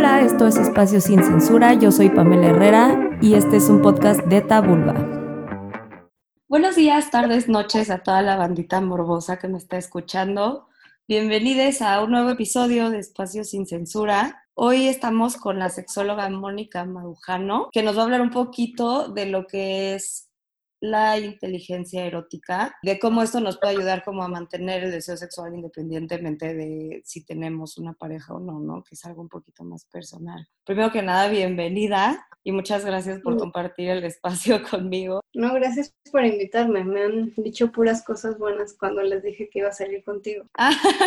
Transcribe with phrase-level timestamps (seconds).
[0.00, 4.22] Hola, esto es Espacio Sin Censura, yo soy Pamela Herrera y este es un podcast
[4.22, 4.94] de Tabulba.
[6.48, 10.68] Buenos días, tardes, noches a toda la bandita morbosa que me está escuchando.
[11.06, 14.42] Bienvenidos a un nuevo episodio de Espacio Sin Censura.
[14.54, 19.26] Hoy estamos con la sexóloga Mónica Marujano, que nos va a hablar un poquito de
[19.26, 20.29] lo que es
[20.80, 25.54] la inteligencia erótica, de cómo esto nos puede ayudar como a mantener el deseo sexual
[25.54, 28.82] independientemente de si tenemos una pareja o no, ¿no?
[28.82, 30.48] Que es algo un poquito más personal.
[30.64, 35.20] Primero que nada, bienvenida y muchas gracias por compartir el espacio conmigo.
[35.34, 36.84] No, gracias por invitarme.
[36.84, 40.44] Me han dicho puras cosas buenas cuando les dije que iba a salir contigo.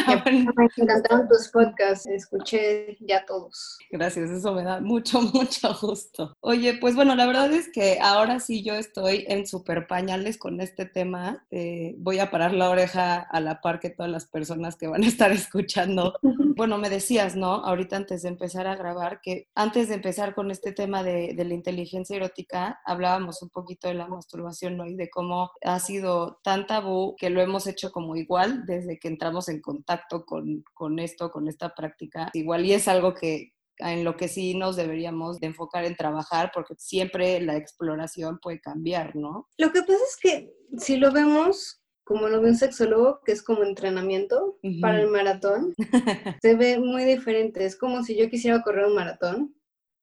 [0.06, 0.46] Ah, Me
[0.78, 3.78] encantaron tus podcasts, escuché ya todos.
[3.92, 6.36] Gracias, eso me da mucho, mucho gusto.
[6.42, 10.60] Oye, pues bueno, la verdad es que ahora sí yo estoy en super pañales con
[10.60, 11.46] este tema.
[11.50, 15.04] Eh, voy a parar la oreja a la par que todas las personas que van
[15.04, 16.14] a estar escuchando.
[16.56, 17.66] Bueno, me decías, ¿no?
[17.66, 21.46] Ahorita antes de empezar a grabar, que antes de empezar con este tema de, de
[21.46, 24.86] la inteligencia erótica, hablábamos un poquito de la masturbación, ¿no?
[24.86, 29.08] Y de cómo ha sido tan tabú que lo hemos hecho como igual desde que
[29.08, 32.30] entramos en contacto con, con esto, con esta práctica.
[32.34, 36.52] Igual y es algo que, en lo que sí nos deberíamos de enfocar en trabajar,
[36.54, 39.48] porque siempre la exploración puede cambiar, ¿no?
[39.58, 43.42] Lo que pasa es que si lo vemos como lo ve un sexólogo, que es
[43.42, 45.74] como entrenamiento para el maratón,
[46.42, 47.66] se ve muy diferente.
[47.66, 49.56] Es como si yo quisiera correr un maratón.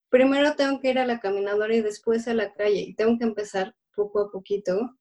[0.09, 3.25] Primero tengo que ir a la caminadora y después a la calle y tengo que
[3.25, 4.97] empezar poco a poquito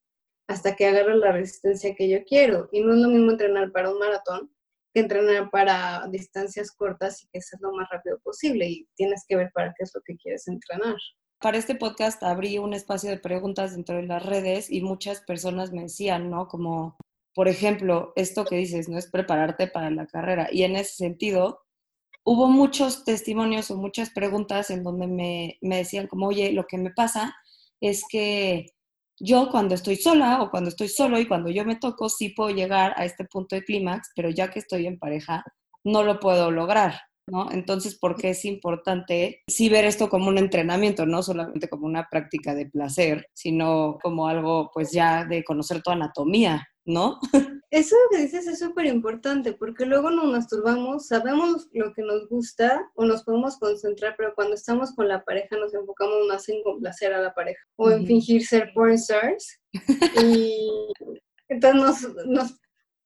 [0.48, 2.70] hasta que agarre la resistencia que yo quiero.
[2.72, 4.52] Y no es lo mismo entrenar para un maratón
[5.00, 8.68] que entrenar para distancias cortas y que sea lo más rápido posible.
[8.68, 10.96] Y tienes que ver para qué es lo que quieres entrenar.
[11.42, 15.72] Para este podcast abrí un espacio de preguntas dentro de las redes y muchas personas
[15.72, 16.48] me decían, ¿no?
[16.48, 16.98] Como,
[17.34, 18.98] por ejemplo, esto que dices, ¿no?
[18.98, 20.50] Es prepararte para la carrera.
[20.52, 21.62] Y en ese sentido,
[22.26, 26.78] hubo muchos testimonios o muchas preguntas en donde me, me decían como, oye, lo que
[26.78, 27.36] me pasa
[27.80, 28.66] es que
[29.20, 32.50] yo cuando estoy sola o cuando estoy solo y cuando yo me toco, sí puedo
[32.50, 35.44] llegar a este punto de clímax, pero ya que estoy en pareja,
[35.84, 37.52] no lo puedo lograr, ¿no?
[37.52, 42.08] Entonces, ¿por qué es importante sí ver esto como un entrenamiento, no solamente como una
[42.10, 47.20] práctica de placer, sino como algo, pues ya de conocer tu anatomía, ¿no?
[47.72, 52.90] Eso que dices es súper importante porque luego nos masturbamos, sabemos lo que nos gusta
[52.96, 57.14] o nos podemos concentrar, pero cuando estamos con la pareja nos enfocamos más en complacer
[57.14, 59.60] a la pareja o en fingir ser porn stars.
[60.24, 60.68] y
[61.48, 62.60] entonces nos, nos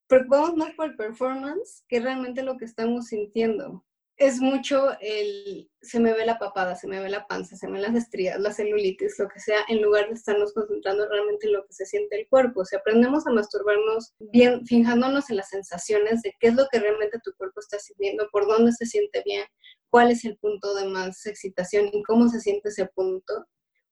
[0.08, 3.84] preocupamos más por el performance que realmente lo que estamos sintiendo
[4.26, 7.74] es mucho el se me ve la papada, se me ve la panza, se me
[7.74, 11.54] ven las estrías, la celulitis, lo que sea, en lugar de estarnos concentrando realmente en
[11.54, 12.64] lo que se siente el cuerpo.
[12.64, 17.20] Si aprendemos a masturbarnos bien, fijándonos en las sensaciones de qué es lo que realmente
[17.24, 19.46] tu cuerpo está sintiendo, por dónde se siente bien,
[19.90, 23.46] cuál es el punto de más excitación y cómo se siente ese punto,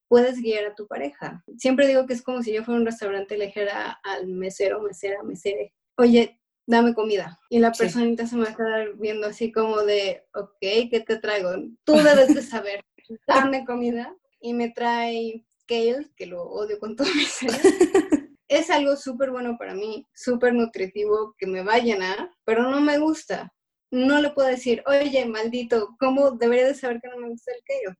[0.08, 1.44] puedes guiar a tu pareja.
[1.58, 4.28] Siempre digo que es como si yo fuera a un restaurante y le dijera al
[4.28, 6.41] mesero, mesera, mesere, oye,
[6.72, 7.38] dame comida.
[7.50, 11.18] Y la personita se me va a quedar viendo así como de, ok, ¿qué te
[11.18, 11.52] traigo?
[11.84, 12.84] Tú debes de saber,
[13.28, 14.16] dame comida.
[14.40, 17.52] Y me trae kale, que lo odio con todo mi ser.
[18.48, 22.82] es algo súper bueno para mí, súper nutritivo, que me va a llenar, pero no
[22.82, 23.54] me gusta.
[23.92, 27.62] No le puedo decir, oye, maldito, ¿cómo debería de saber que no me gusta el
[27.64, 27.98] kale?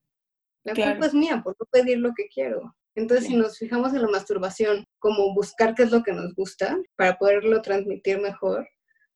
[0.64, 2.74] La culpa es mía por no pedir lo que quiero.
[2.96, 6.78] Entonces, si nos fijamos en la masturbación como buscar qué es lo que nos gusta
[6.96, 8.68] para poderlo transmitir mejor,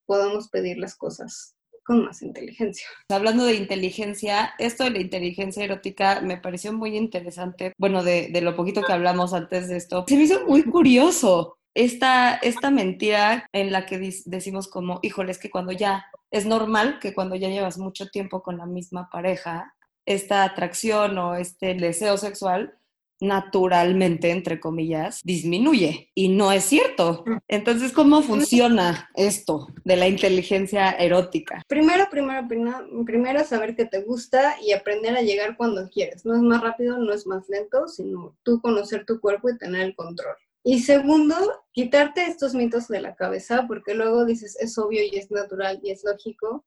[0.06, 2.88] podemos pedir las cosas con más inteligencia.
[3.10, 7.74] Hablando de inteligencia, esto de la inteligencia erótica me pareció muy interesante.
[7.78, 12.36] Bueno, de, lo poquito que hablamos antes de esto, se me hizo muy curioso esta,
[12.36, 17.14] esta mentira en la que decimos como, híjole, es que cuando ya, es normal que
[17.14, 19.76] cuando ya llevas mucho tiempo con la misma pareja,
[20.08, 22.78] esta atracción o este deseo sexual
[23.26, 26.12] naturalmente, entre comillas, disminuye.
[26.16, 27.24] Y no es cierto.
[27.48, 31.62] Entonces, ¿cómo funciona esto de la inteligencia erótica?
[31.68, 32.48] Primero, primero,
[33.06, 36.26] primero, saber que te gusta y aprender a llegar cuando quieres.
[36.26, 39.82] No es más rápido, no es más lento, sino tú conocer tu cuerpo y tener
[39.82, 40.36] el control.
[40.64, 41.36] Y segundo,
[41.74, 45.92] quitarte estos mitos de la cabeza, porque luego dices, es obvio y es natural y
[45.92, 46.66] es lógico,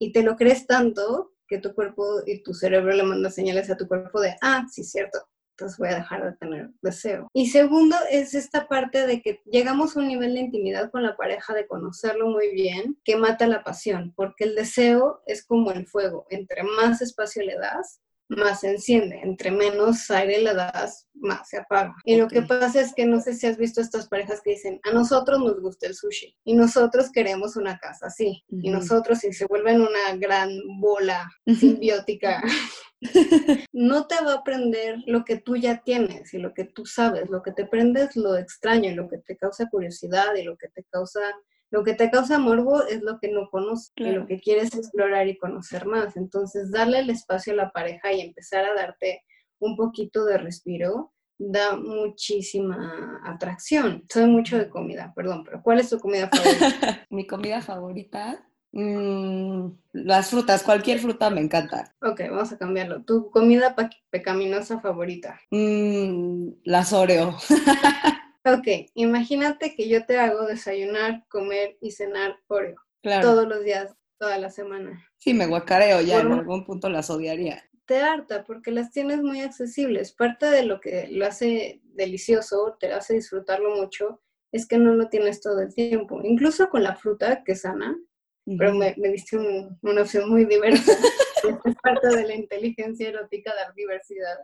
[0.00, 3.76] y te lo crees tanto que tu cuerpo y tu cerebro le manda señales a
[3.76, 5.18] tu cuerpo de, ah, sí, cierto,
[5.60, 7.28] entonces voy a dejar de tener deseo.
[7.34, 11.16] Y segundo es esta parte de que llegamos a un nivel de intimidad con la
[11.16, 15.86] pareja, de conocerlo muy bien, que mata la pasión, porque el deseo es como el
[15.86, 19.20] fuego, entre más espacio le das, más se enciende.
[19.22, 21.94] Entre menos aire le das, más se apaga.
[22.04, 24.80] Y lo que pasa es que no sé si has visto estas parejas que dicen,
[24.84, 28.42] a nosotros nos gusta el sushi y nosotros queremos una casa así.
[28.48, 30.50] Y nosotros si se vuelven una gran
[30.80, 32.42] bola simbiótica,
[33.72, 37.28] no te va a aprender lo que tú ya tienes y lo que tú sabes.
[37.30, 40.68] Lo que te prende es lo extraño, lo que te causa curiosidad y lo que
[40.68, 41.20] te causa
[41.70, 45.28] lo que te causa morbo es lo que no conoces y lo que quieres explorar
[45.28, 46.16] y conocer más.
[46.16, 49.22] Entonces, darle el espacio a la pareja y empezar a darte
[49.60, 54.04] un poquito de respiro da muchísima atracción.
[54.12, 57.06] Soy mucho de comida, perdón, pero ¿cuál es tu comida favorita?
[57.10, 61.94] Mi comida favorita, mm, las frutas, cualquier fruta me encanta.
[62.02, 63.04] Ok, vamos a cambiarlo.
[63.04, 63.74] ¿Tu comida
[64.10, 65.40] pecaminosa favorita?
[65.50, 67.36] Mm, las Oreo.
[68.44, 72.76] Ok, imagínate que yo te hago desayunar, comer y cenar Oreo.
[73.02, 75.06] Todos los días, toda la semana.
[75.18, 77.62] Sí, me guacareo ya, en algún punto las odiaría.
[77.86, 80.12] Te harta porque las tienes muy accesibles.
[80.12, 84.22] Parte de lo que lo hace delicioso, te hace disfrutarlo mucho,
[84.52, 86.20] es que no lo tienes todo el tiempo.
[86.22, 87.96] Incluso con la fruta, que es sana,
[88.58, 89.38] pero me, diste
[89.82, 90.92] una opción muy diversa.
[91.64, 94.38] es parte de la inteligencia erótica, dar diversidad.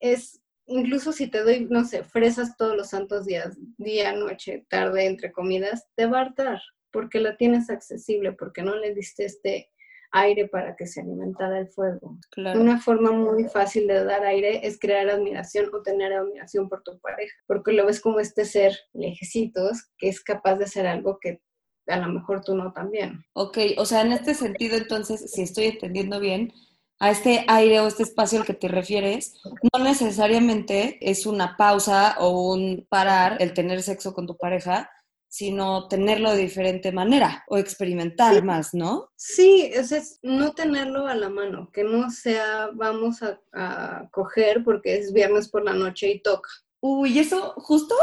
[0.00, 5.06] Es incluso si te doy, no sé, fresas todos los santos días, día, noche, tarde,
[5.06, 6.60] entre comidas, te va a hartar,
[6.90, 9.70] porque la tienes accesible, porque no le diste este
[10.12, 12.18] aire para que se alimentara el fuego.
[12.36, 16.98] Una forma muy fácil de dar aire es crear admiración o tener admiración por tu
[17.00, 21.40] pareja, porque lo ves como este ser lejecitos que es capaz de hacer algo que
[21.86, 23.24] a lo mejor tú no también.
[23.32, 26.52] Ok, o sea, en este sentido, entonces, si estoy entendiendo bien,
[26.98, 29.34] a este aire o este espacio al que te refieres,
[29.72, 34.90] no necesariamente es una pausa o un parar el tener sexo con tu pareja,
[35.28, 39.10] sino tenerlo de diferente manera o experimentar más, ¿no?
[39.16, 44.96] Sí, es, no tenerlo a la mano, que no sea vamos a, a coger porque
[44.96, 46.48] es viernes por la noche y toca.
[46.80, 47.94] Uy, eso justo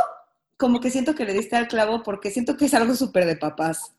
[0.58, 3.38] como que siento que le diste al clavo porque siento que es algo súper de
[3.38, 3.94] papás,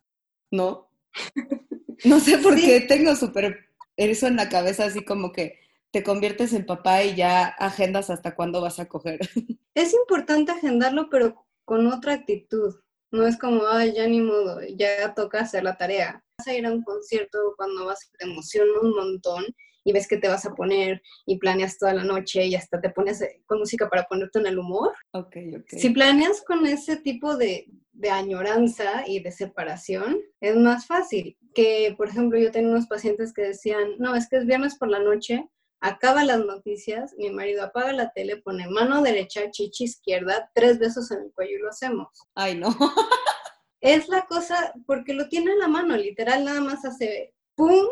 [0.50, 0.88] ¿no?
[2.04, 5.60] No sé por qué tengo súper eso en la cabeza, así como que
[5.90, 9.20] te conviertes en papá y ya agendas hasta cuándo vas a coger.
[9.74, 12.74] Es importante agendarlo, pero con otra actitud.
[13.10, 16.24] No es como, ay, ya ni modo, ya toca hacer la tarea.
[16.38, 19.44] Vas a ir a un concierto cuando vas, te emociona un montón
[19.84, 22.90] y ves que te vas a poner y planeas toda la noche y hasta te
[22.90, 24.92] pones con música para ponerte en el humor.
[25.12, 25.68] Ok, ok.
[25.68, 31.36] Si planeas con ese tipo de, de añoranza y de separación, es más fácil.
[31.54, 34.88] Que, por ejemplo, yo tengo unos pacientes que decían, no, es que es viernes por
[34.88, 35.48] la noche,
[35.80, 41.10] acaba las noticias, mi marido apaga la tele, pone mano derecha, chichi izquierda, tres besos
[41.10, 42.08] en el cuello y lo hacemos.
[42.34, 42.68] Ay, no.
[43.80, 47.86] es la cosa, porque lo tiene en la mano, literal, nada más hace pum,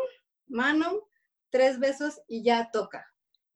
[0.47, 1.07] mano,
[1.53, 3.05] tres besos y ya toca.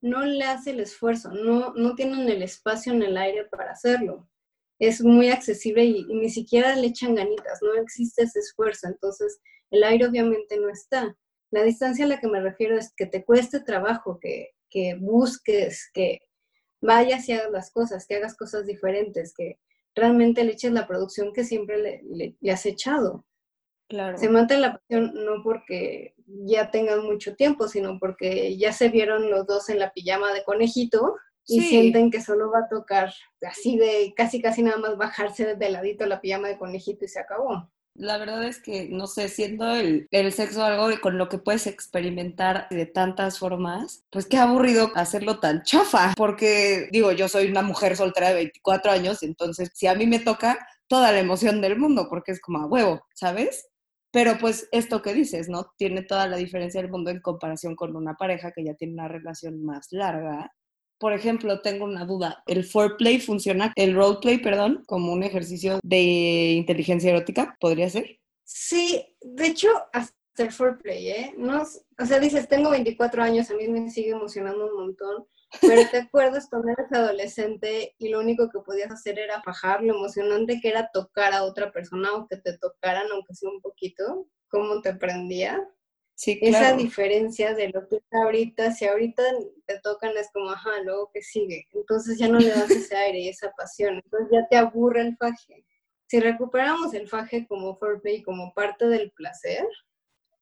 [0.01, 4.29] No le hace el esfuerzo, no, no tienen el espacio en el aire para hacerlo.
[4.79, 9.39] Es muy accesible y, ni siquiera le echan ganitas, no existe ese esfuerzo, entonces
[9.71, 11.17] el aire obviamente no está.
[11.49, 15.89] La distancia a la que me refiero es que te cueste trabajo, que, que busques,
[15.91, 16.19] que
[16.79, 19.57] vayas y hagas las cosas, que hagas cosas diferentes, que
[19.95, 23.25] realmente le eches la producción que siempre le, le has echado.
[24.17, 29.29] Se mata la pasión no porque ya tengan mucho tiempo, sino porque ya se vieron
[29.29, 33.13] los dos en la pijama de conejito y sienten que solo va a tocar
[33.47, 37.19] así de casi casi nada más bajarse de ladito la pijama de conejito y se
[37.19, 37.69] acabó.
[37.95, 41.65] La verdad es que, no sé, siendo el, el sexo algo con lo que puedes
[41.65, 47.63] experimentar de tantas formas, pues qué aburrido hacerlo tan chafa, porque digo, yo soy una
[47.63, 51.79] mujer soltera de 24 años, entonces si a mí me toca toda la emoción del
[51.79, 53.67] mundo, porque es como a huevo, ¿sabes?
[54.11, 55.73] Pero pues esto que dices, ¿no?
[55.77, 59.07] Tiene toda la diferencia del mundo en comparación con una pareja que ya tiene una
[59.07, 60.53] relación más larga.
[60.99, 62.43] Por ejemplo, tengo una duda.
[62.47, 67.55] ¿El foreplay funciona, el roleplay, perdón, como un ejercicio de inteligencia erótica?
[67.59, 68.19] ¿Podría ser?
[68.43, 71.33] Sí, de hecho, hasta el foreplay, ¿eh?
[71.37, 75.25] No, o sea, dices, tengo 24 años, a mí me sigue emocionando un montón,
[75.61, 79.95] pero te acuerdas cuando eras adolescente y lo único que podías hacer era fajar lo
[79.95, 84.27] emocionante que era tocar a otra persona o que te tocaran, aunque sea un poquito,
[84.49, 85.65] cómo te prendía.
[86.15, 86.65] Sí, claro.
[86.65, 89.21] Esa diferencia de lo que ahorita, si ahorita
[89.65, 91.67] te tocan es como, ajá, luego que sigue.
[91.73, 94.01] Entonces ya no le das ese aire y esa pasión.
[94.03, 95.63] Entonces ya te aburre el faje.
[96.07, 99.67] Si recuperamos el faje como foreplay, como parte del placer,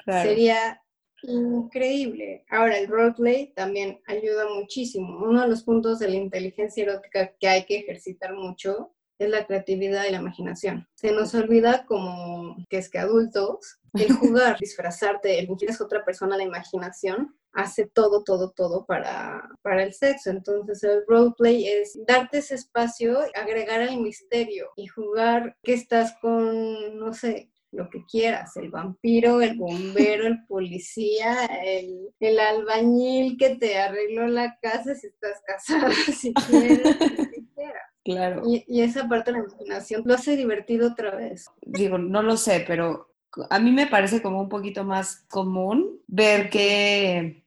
[0.06, 0.82] sería
[1.27, 2.46] Increíble.
[2.50, 5.20] Ahora, el roleplay también ayuda muchísimo.
[5.24, 9.46] Uno de los puntos de la inteligencia erótica que hay que ejercitar mucho es la
[9.46, 10.88] creatividad y la imaginación.
[10.96, 16.03] Se nos olvida como que es que adultos, el jugar, disfrazarte, el que a otra
[16.03, 20.29] persona la imaginación, hace todo, todo, todo para, para el sexo.
[20.29, 27.00] Entonces el roleplay es darte ese espacio, agregar el misterio y jugar que estás con,
[27.00, 33.56] no sé, lo que quieras, el vampiro, el bombero, el policía, el, el albañil que
[33.56, 37.84] te arregló la casa si estás casada, si quieres, lo que quieras.
[38.04, 38.44] Claro.
[38.46, 41.48] Y, y, esa parte de la imaginación lo hace divertido otra vez.
[41.62, 43.16] Digo, no lo sé, pero
[43.50, 47.44] a mí me parece como un poquito más común ver que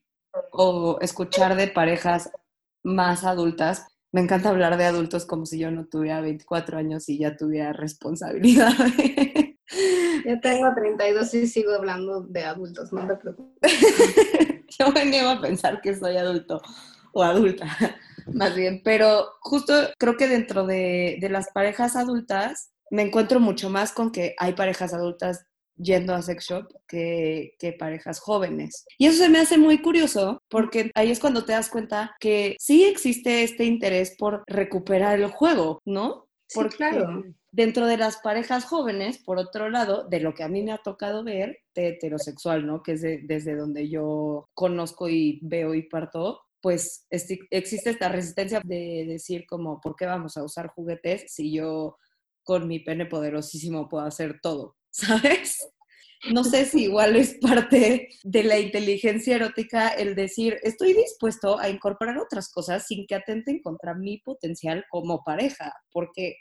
[0.51, 2.31] o escuchar de parejas
[2.83, 3.87] más adultas.
[4.13, 7.73] Me encanta hablar de adultos como si yo no tuviera 24 años y ya tuviera
[7.73, 8.73] responsabilidad.
[10.27, 13.73] Yo tengo 32 y sigo hablando de adultos, no te preocupes.
[14.79, 16.61] yo me niego a pensar que soy adulto
[17.13, 17.67] o adulta,
[18.33, 23.71] más bien, pero justo creo que dentro de, de las parejas adultas me encuentro mucho
[23.71, 25.47] más con que hay parejas adultas
[25.77, 28.85] yendo a sex shop que, que, parejas jóvenes.
[28.99, 32.57] Y eso se me hace muy curioso porque ahí es cuando te das cuenta que
[32.59, 36.27] sí existe este interés por recuperar el juego, ¿no?
[36.53, 37.25] Porque claro.
[37.59, 40.79] Dentro de las parejas jóvenes, por otro lado, de lo que a mí me ha
[40.79, 42.85] tocado ver de heterosexual, ¿no?
[42.85, 49.07] Que es desde donde yo conozco y veo y parto, pues existe esta resistencia de
[49.09, 51.97] decir como, ¿por qué vamos a usar juguetes si yo
[52.45, 54.77] con mi pene poderosísimo puedo hacer todo?
[54.93, 55.59] ¿sabes?
[56.31, 61.69] No sé si igual es parte de la inteligencia erótica el decir, estoy dispuesto a
[61.69, 66.37] incorporar otras cosas sin que atenten contra mi potencial como pareja, porque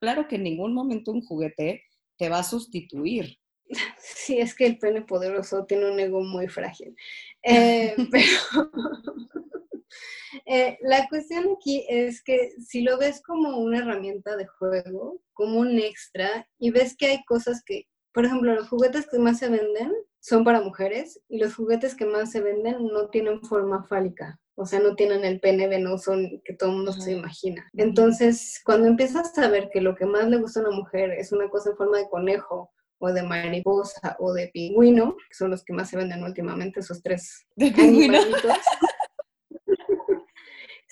[0.00, 1.84] claro que en ningún momento un juguete
[2.18, 3.36] te va a sustituir.
[3.98, 6.96] Sí, es que el pene poderoso tiene un ego muy frágil.
[7.42, 8.26] Eh, pero
[10.46, 15.60] eh, la cuestión aquí es que si lo ves como una herramienta de juego, como
[15.60, 19.48] un extra, y ves que hay cosas que por ejemplo, los juguetes que más se
[19.48, 24.38] venden son para mujeres y los juguetes que más se venden no tienen forma fálica.
[24.60, 26.12] O sea, no tienen el pene venoso
[26.44, 27.66] que todo el mundo se imagina.
[27.72, 31.32] Entonces, cuando empiezas a ver que lo que más le gusta a una mujer es
[31.32, 35.64] una cosa en forma de conejo o de mariposa o de pingüino, que son los
[35.64, 38.18] que más se venden últimamente, esos tres de pingüino.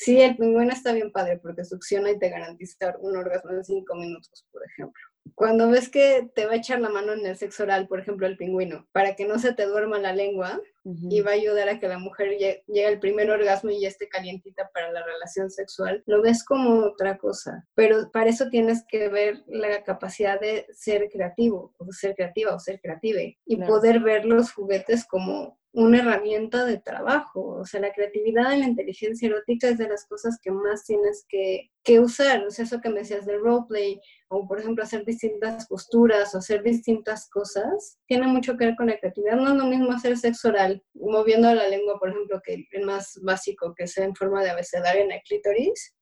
[0.00, 3.96] Sí, el pingüino está bien padre porque succiona y te garantiza un orgasmo en cinco
[3.96, 5.02] minutos, por ejemplo.
[5.34, 8.28] Cuando ves que te va a echar la mano en el sexo oral, por ejemplo,
[8.28, 11.78] el pingüino, para que no se te duerma la lengua y va a ayudar a
[11.78, 16.02] que la mujer llegue, al primer orgasmo y ya esté calientita para la relación sexual,
[16.06, 17.66] lo ves como otra cosa.
[17.74, 22.58] Pero para eso tienes que ver la capacidad de ser creativo, o ser creativa o
[22.58, 27.58] ser creative y poder ver los juguetes como una herramienta de trabajo.
[27.60, 31.24] O sea, la creatividad y la inteligencia erótica es de las cosas que más tienes
[31.28, 32.44] que, que usar.
[32.46, 36.38] O sea, eso que me decías del roleplay, o por ejemplo hacer distintas posturas o
[36.38, 39.36] hacer distintas cosas, tiene mucho que ver con la creatividad.
[39.36, 43.18] No es lo mismo hacer sexo oral, moviendo la lengua, por ejemplo, que el más
[43.22, 45.94] básico, que sea en forma de abecedario en el clítoris,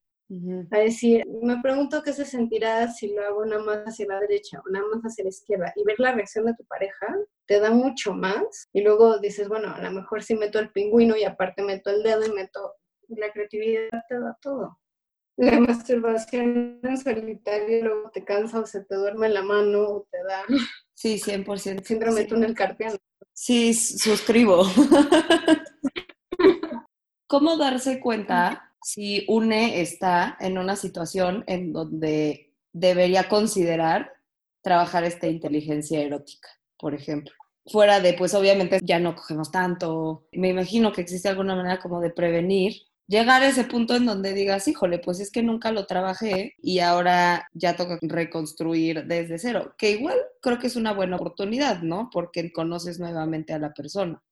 [0.72, 4.58] a decir, me pregunto qué se sentirá si lo hago nada más hacia la derecha
[4.58, 7.06] o nada más hacia la izquierda y ver la reacción de tu pareja
[7.46, 11.16] te da mucho más y luego dices, bueno, a lo mejor si meto el pingüino
[11.16, 12.74] y aparte meto el dedo y meto
[13.08, 14.80] la creatividad te da todo.
[15.36, 20.18] La masturbación en solitario luego te cansa o se te duerme la mano o te
[20.24, 20.42] da...
[20.94, 21.84] Sí, 100%.
[21.84, 22.26] Síndrome sí.
[22.26, 22.96] túnel carpiano.
[23.36, 24.64] Sí, suscribo.
[27.28, 34.10] ¿Cómo darse cuenta si UNE está en una situación en donde debería considerar
[34.62, 37.34] trabajar esta inteligencia erótica, por ejemplo?
[37.66, 40.26] Fuera de, pues obviamente ya no cogemos tanto.
[40.32, 42.72] Me imagino que existe alguna manera como de prevenir
[43.08, 46.80] llegar a ese punto en donde digas, híjole, pues es que nunca lo trabajé y
[46.80, 52.10] ahora ya toca reconstruir desde cero, que igual creo que es una buena oportunidad, ¿no?
[52.12, 54.22] Porque conoces nuevamente a la persona.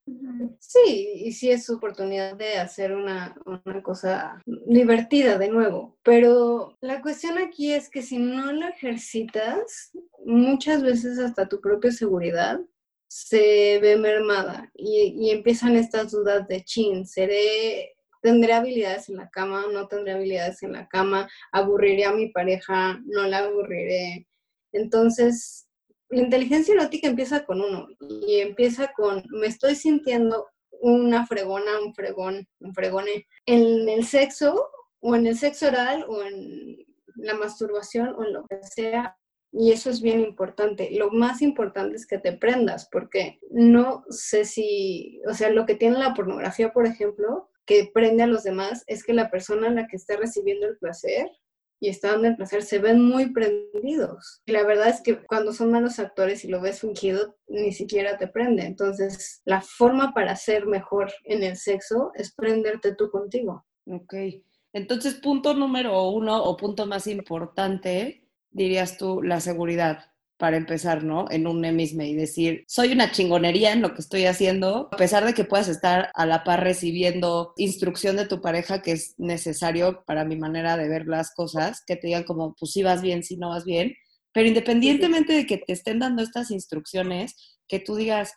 [0.58, 7.00] Sí, y sí es oportunidad de hacer una, una cosa divertida de nuevo, pero la
[7.00, 9.92] cuestión aquí es que si no lo ejercitas,
[10.24, 12.60] muchas veces hasta tu propia seguridad
[13.08, 17.93] se ve mermada y, y empiezan estas dudas de chin, seré
[18.24, 22.98] tendré habilidades en la cama, no tendré habilidades en la cama, aburriré a mi pareja,
[23.04, 24.26] no la aburriré.
[24.72, 25.68] Entonces,
[26.08, 27.86] la inteligencia erótica empieza con uno
[28.26, 30.46] y empieza con, me estoy sintiendo
[30.80, 36.22] una fregona, un fregón, un fregone en el sexo o en el sexo oral o
[36.22, 36.78] en
[37.16, 39.18] la masturbación o en lo que sea.
[39.52, 40.88] Y eso es bien importante.
[40.92, 45.74] Lo más importante es que te prendas, porque no sé si, o sea, lo que
[45.74, 49.72] tiene la pornografía, por ejemplo, que prende a los demás es que la persona a
[49.72, 51.30] la que está recibiendo el placer
[51.80, 54.42] y están en el placer se ven muy prendidos.
[54.46, 58.16] Y la verdad es que cuando son malos actores y lo ves fingido, ni siquiera
[58.16, 58.64] te prende.
[58.64, 63.66] Entonces, la forma para ser mejor en el sexo es prenderte tú contigo.
[63.86, 64.14] Ok.
[64.72, 70.13] Entonces, punto número uno o punto más importante, dirías tú, la seguridad
[70.44, 71.24] para empezar, ¿no?
[71.30, 75.24] En un emisme y decir, soy una chingonería en lo que estoy haciendo, a pesar
[75.24, 80.04] de que puedas estar a la par recibiendo instrucción de tu pareja que es necesario
[80.06, 83.22] para mi manera de ver las cosas, que te digan como, pues si vas bien,
[83.22, 83.94] si no vas bien,
[84.34, 88.34] pero independientemente de que te estén dando estas instrucciones, que tú digas,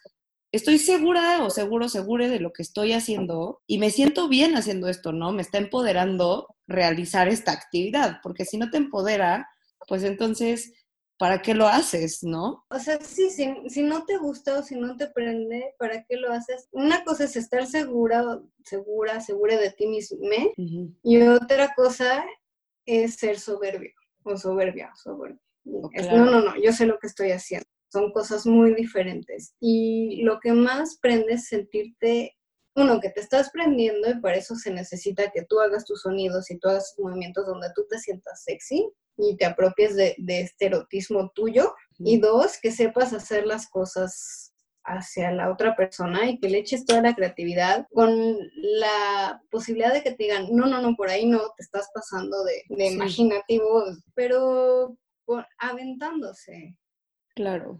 [0.53, 4.87] estoy segura o seguro, segure de lo que estoy haciendo y me siento bien haciendo
[4.87, 5.33] esto, ¿no?
[5.33, 9.49] Me está empoderando realizar esta actividad, porque si no te empodera,
[9.89, 10.71] pues entonces,
[11.17, 12.65] ¿para qué lo haces, no?
[12.69, 16.31] O sea, sí, si, no te gusta o si no te prende, ¿para qué lo
[16.31, 16.67] haces?
[16.71, 20.19] Una cosa es estar segura, segura, segura de ti mismo,
[21.03, 22.23] y otra cosa
[22.85, 23.91] es ser soberbio
[24.23, 25.41] o soberbia, soberbia.
[25.65, 29.55] no, no, no, yo sé lo que estoy haciendo son cosas muy diferentes.
[29.59, 32.35] Y lo que más prende es sentirte,
[32.77, 36.49] uno, que te estás prendiendo y para eso se necesita que tú hagas tus sonidos
[36.51, 41.31] y tú hagas movimientos donde tú te sientas sexy y te apropies de, este erotismo
[41.33, 41.73] tuyo.
[41.97, 44.53] Y dos, que sepas hacer las cosas
[44.83, 50.03] hacia la otra persona y que le eches toda la creatividad con la posibilidad de
[50.03, 54.95] que te digan, no, no, no, por ahí no, te estás pasando de, imaginativo, pero
[55.57, 56.77] aventándose,
[57.37, 57.79] Claro.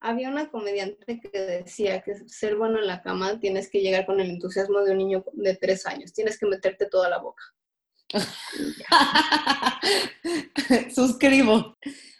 [0.00, 4.18] Había una comediante que decía que ser bueno en la cama tienes que llegar con
[4.18, 7.44] el entusiasmo de un niño de tres años, tienes que meterte toda la boca.
[10.94, 11.76] Suscribo.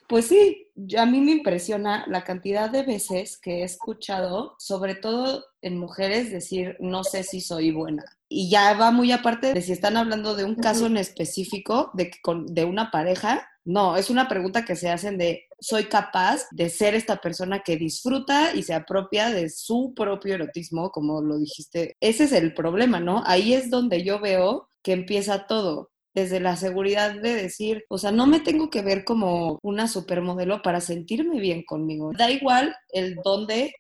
[0.09, 0.67] Pues sí,
[0.99, 6.33] a mí me impresiona la cantidad de veces que he escuchado, sobre todo en mujeres,
[6.33, 8.05] decir, no sé si soy buena.
[8.29, 12.11] Y ya va muy aparte de si están hablando de un caso en específico, de,
[12.47, 16.95] de una pareja, no, es una pregunta que se hacen de, ¿soy capaz de ser
[16.95, 21.97] esta persona que disfruta y se apropia de su propio erotismo, como lo dijiste?
[22.01, 23.23] Ese es el problema, ¿no?
[23.27, 28.11] Ahí es donde yo veo que empieza todo desde la seguridad de decir, o sea,
[28.11, 32.13] no me tengo que ver como una supermodelo para sentirme bien conmigo.
[32.17, 33.73] Da igual el dónde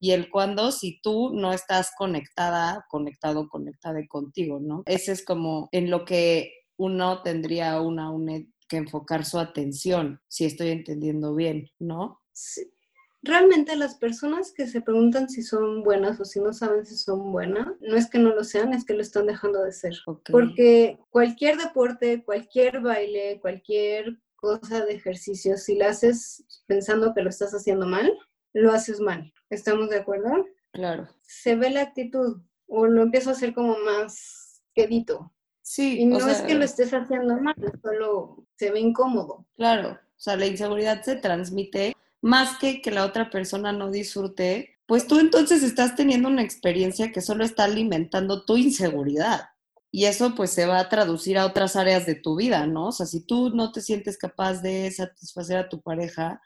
[0.00, 4.82] y el cuándo si tú no estás conectada, conectado, conectada contigo, ¿no?
[4.86, 8.42] Ese es como en lo que uno tendría una, una
[8.74, 12.20] que enfocar su atención, si estoy entendiendo bien, ¿no?
[12.32, 12.68] Sí.
[13.22, 17.32] Realmente las personas que se preguntan si son buenas o si no saben si son
[17.32, 19.94] buenas, no es que no lo sean, es que lo están dejando de ser.
[20.30, 27.30] Porque cualquier deporte, cualquier baile, cualquier cosa de ejercicio, si la haces pensando que lo
[27.30, 28.12] estás haciendo mal,
[28.52, 29.32] lo haces mal.
[29.48, 30.46] ¿Estamos de acuerdo?
[30.72, 31.08] Claro.
[31.22, 35.32] Se ve la actitud o lo empiezo a hacer como más quedito.
[35.62, 36.00] Sí.
[36.00, 39.46] Y no es que lo estés haciendo mal, solo se ve incómodo.
[39.56, 44.78] Claro, o sea, la inseguridad se transmite más que que la otra persona no disfrute,
[44.86, 49.48] pues tú entonces estás teniendo una experiencia que solo está alimentando tu inseguridad.
[49.90, 52.88] Y eso pues se va a traducir a otras áreas de tu vida, ¿no?
[52.88, 56.40] O sea, si tú no te sientes capaz de satisfacer a tu pareja,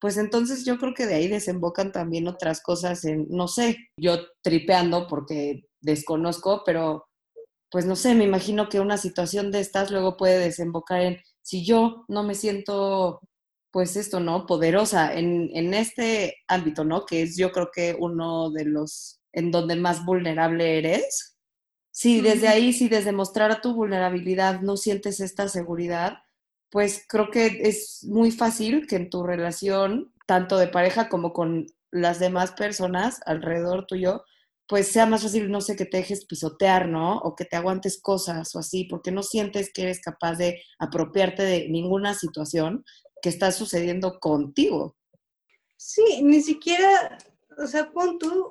[0.00, 4.18] pues entonces yo creo que de ahí desembocan también otras cosas en, no sé, yo
[4.42, 7.08] tripeando porque desconozco, pero
[7.70, 11.64] pues no sé, me imagino que una situación de estas luego puede desembocar en, si
[11.64, 13.22] yo no me siento,
[13.70, 14.44] pues esto, ¿no?
[14.44, 17.06] Poderosa en, en este ámbito, ¿no?
[17.06, 21.38] Que es yo creo que uno de los en donde más vulnerable eres.
[21.90, 26.18] Si desde ahí, si desde mostrar tu vulnerabilidad no sientes esta seguridad,
[26.70, 31.64] pues creo que es muy fácil que en tu relación, tanto de pareja como con
[31.90, 34.22] las demás personas alrededor tuyo,
[34.68, 37.18] pues sea más fácil, no sé, que te dejes pisotear, ¿no?
[37.20, 41.42] O que te aguantes cosas o así, porque no sientes que eres capaz de apropiarte
[41.42, 42.84] de ninguna situación
[43.22, 44.94] que está sucediendo contigo.
[45.78, 47.16] Sí, ni siquiera,
[47.56, 48.50] o sea, pon tú,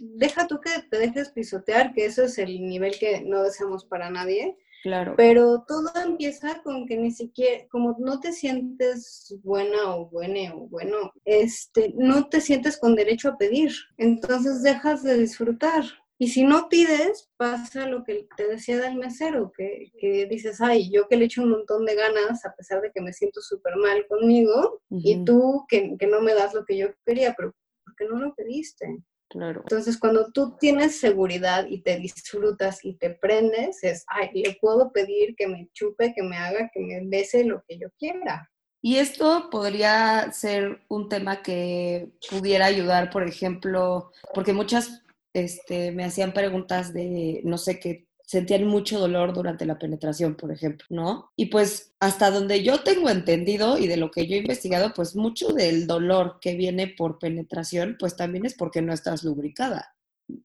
[0.00, 4.08] deja tú que te dejes pisotear, que eso es el nivel que no deseamos para
[4.08, 5.14] nadie, Claro.
[5.16, 10.68] Pero todo empieza con que ni siquiera, como no te sientes buena o buena o
[10.68, 13.72] bueno, este, no te sientes con derecho a pedir.
[13.96, 15.84] Entonces dejas de disfrutar.
[16.18, 20.90] Y si no pides, pasa lo que te decía del mesero, que, que dices, ay,
[20.90, 23.76] yo que le echo un montón de ganas, a pesar de que me siento súper
[23.76, 28.06] mal conmigo, y tú que, que no me das lo que yo quería, pero porque
[28.06, 28.86] no lo pediste.
[29.28, 29.62] Claro.
[29.62, 34.92] Entonces, cuando tú tienes seguridad y te disfrutas y te prendes, es, ay, le puedo
[34.92, 38.50] pedir que me chupe, que me haga, que me bese lo que yo quiera.
[38.82, 46.04] Y esto podría ser un tema que pudiera ayudar, por ejemplo, porque muchas este, me
[46.04, 51.30] hacían preguntas de, no sé, qué sentían mucho dolor durante la penetración, por ejemplo, ¿no?
[51.36, 55.14] Y pues hasta donde yo tengo entendido y de lo que yo he investigado, pues
[55.14, 59.96] mucho del dolor que viene por penetración, pues también es porque no estás lubricada,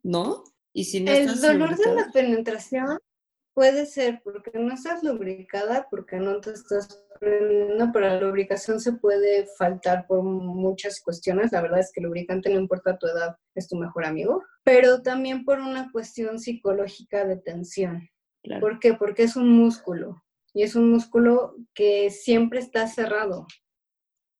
[0.03, 0.43] ¿no?
[0.73, 2.99] Y si no El dolor de la penetración
[3.53, 8.93] puede ser porque no estás lubricada, porque no te estás no, pero la lubricación se
[8.93, 11.51] puede faltar por muchas cuestiones.
[11.51, 14.43] La verdad es que el lubricante no importa tu edad, es tu mejor amigo.
[14.63, 18.09] Pero también por una cuestión psicológica de tensión.
[18.59, 18.95] ¿Por qué?
[18.95, 20.23] Porque es un músculo.
[20.53, 23.45] Y es un músculo que siempre está cerrado.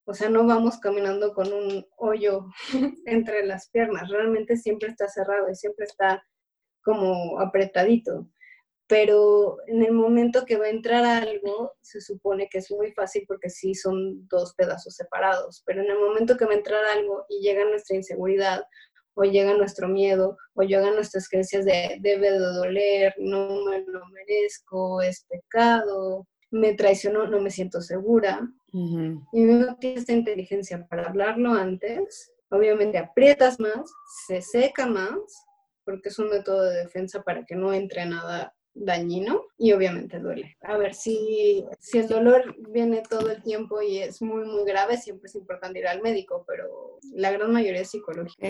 [0.04, 2.48] O sea, no vamos caminando con un hoyo
[3.06, 4.10] entre las piernas.
[4.10, 6.24] Realmente siempre está cerrado y siempre está
[6.82, 8.28] como apretadito
[8.86, 13.24] pero en el momento que va a entrar algo, se supone que es muy fácil
[13.26, 17.24] porque sí son dos pedazos separados, pero en el momento que va a entrar algo
[17.28, 18.64] y llega nuestra inseguridad,
[19.14, 24.06] o llega nuestro miedo, o llegan nuestras creencias de debe de doler, no me lo
[24.06, 28.40] merezco, es pecado, me traicionó, no me siento segura.
[28.72, 33.90] Y uno tiene esta inteligencia para hablarlo antes, obviamente aprietas más,
[34.26, 35.18] se seca más,
[35.84, 40.56] porque es un método de defensa para que no entre nada dañino y obviamente duele.
[40.62, 44.96] A ver, si, si el dolor viene todo el tiempo y es muy, muy grave,
[44.96, 48.48] siempre es importante ir al médico, pero la gran mayoría es psicológica.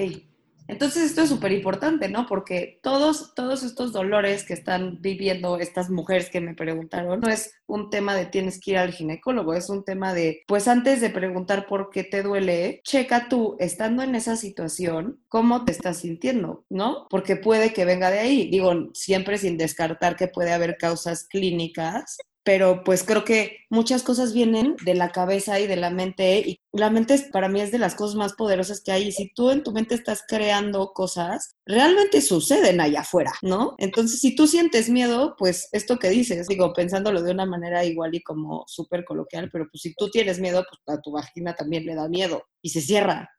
[0.69, 2.27] Entonces esto es súper importante, ¿no?
[2.27, 7.55] Porque todos, todos estos dolores que están viviendo estas mujeres que me preguntaron, no es
[7.67, 11.11] un tema de tienes que ir al ginecólogo, es un tema de, pues antes de
[11.11, 16.65] preguntar por qué te duele, checa tú, estando en esa situación, cómo te estás sintiendo,
[16.69, 17.07] ¿no?
[17.11, 18.51] Porque puede que venga de ahí.
[18.51, 24.33] Digo, siempre sin descartar que puede haber causas clínicas pero pues creo que muchas cosas
[24.33, 27.79] vienen de la cabeza y de la mente y la mente para mí es de
[27.79, 31.55] las cosas más poderosas que hay y si tú en tu mente estás creando cosas,
[31.67, 33.75] realmente suceden allá afuera, ¿no?
[33.79, 38.15] Entonces, si tú sientes miedo, pues esto que dices, digo, pensándolo de una manera igual
[38.15, 41.85] y como súper coloquial, pero pues si tú tienes miedo, pues a tu vagina también
[41.87, 43.31] le da miedo y se cierra.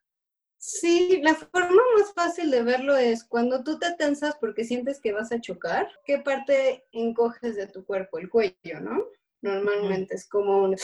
[0.66, 5.12] Sí, la forma más fácil de verlo es cuando tú te tensas porque sientes que
[5.12, 8.18] vas a chocar, ¿qué parte encoges de tu cuerpo?
[8.18, 9.04] El cuello, ¿no?
[9.42, 10.78] Normalmente es como un...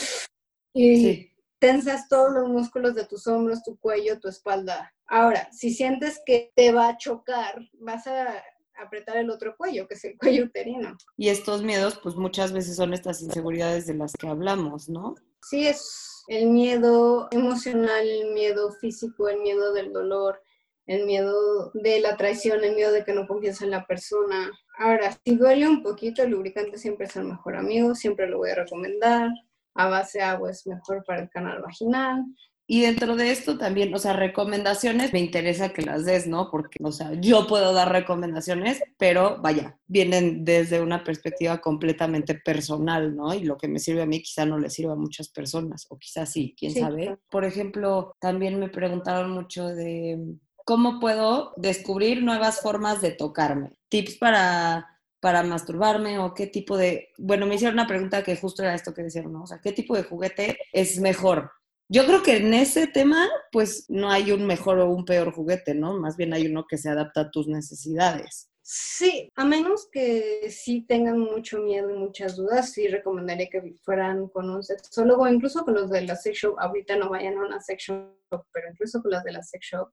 [0.74, 4.92] Y tensas todos los músculos de tus hombros, tu cuello, tu espalda.
[5.06, 9.94] Ahora, si sientes que te va a chocar, vas a apretar el otro cuello, que
[9.94, 10.94] es el cuello uterino.
[11.16, 15.14] Y estos miedos, pues muchas veces son estas inseguridades de las que hablamos, ¿no?
[15.42, 20.40] Sí, es el miedo emocional, el miedo físico, el miedo del dolor,
[20.86, 24.48] el miedo de la traición, el miedo de que no confíes en la persona.
[24.78, 28.50] Ahora, si duele un poquito, el lubricante siempre es el mejor amigo, siempre lo voy
[28.50, 29.28] a recomendar.
[29.74, 32.24] A base de agua es mejor para el canal vaginal.
[32.72, 36.52] Y dentro de esto también, o sea, recomendaciones, me interesa que las des, ¿no?
[36.52, 43.16] Porque, o sea, yo puedo dar recomendaciones, pero vaya, vienen desde una perspectiva completamente personal,
[43.16, 43.34] ¿no?
[43.34, 45.98] Y lo que me sirve a mí quizá no le sirva a muchas personas, o
[45.98, 47.18] quizás sí, quién sabe.
[47.28, 53.72] Por ejemplo, también me preguntaron mucho de cómo puedo descubrir nuevas formas de tocarme.
[53.88, 54.86] Tips para
[55.18, 58.94] para masturbarme o qué tipo de, bueno, me hicieron una pregunta que justo era esto
[58.94, 59.42] que decían, ¿no?
[59.42, 61.50] O sea, ¿qué tipo de juguete es mejor?
[61.92, 65.74] Yo creo que en ese tema, pues no hay un mejor o un peor juguete,
[65.74, 65.98] ¿no?
[65.98, 68.48] Más bien hay uno que se adapta a tus necesidades.
[68.62, 74.28] Sí, a menos que sí tengan mucho miedo y muchas dudas, sí recomendaría que fueran
[74.28, 76.60] con un sexólogo, incluso con los de la sex shop.
[76.60, 79.90] Ahorita no vayan a una sex shop, pero incluso con las de la sex shop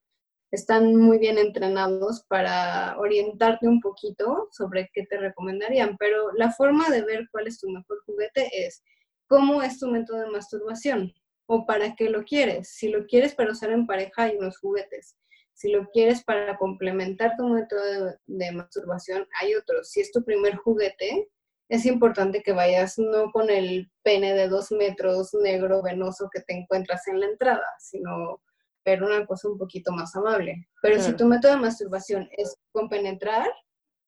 [0.52, 5.98] están muy bien entrenados para orientarte un poquito sobre qué te recomendarían.
[5.98, 8.84] Pero la forma de ver cuál es tu mejor juguete es
[9.26, 11.12] cómo es tu método de masturbación
[11.48, 12.70] o para qué lo quieres.
[12.70, 15.18] Si lo quieres para usar en pareja, hay unos juguetes.
[15.54, 19.90] Si lo quieres para complementar tu método de, masturbación, hay otros.
[19.90, 21.30] Si es tu primer juguete,
[21.70, 26.54] es importante que vayas no con el pene de dos metros negro venoso que te
[26.54, 28.42] encuentras en la entrada, sino
[28.84, 30.70] pero una cosa un poquito más amable.
[30.82, 33.52] Pero si tu método de masturbación es con penetrar,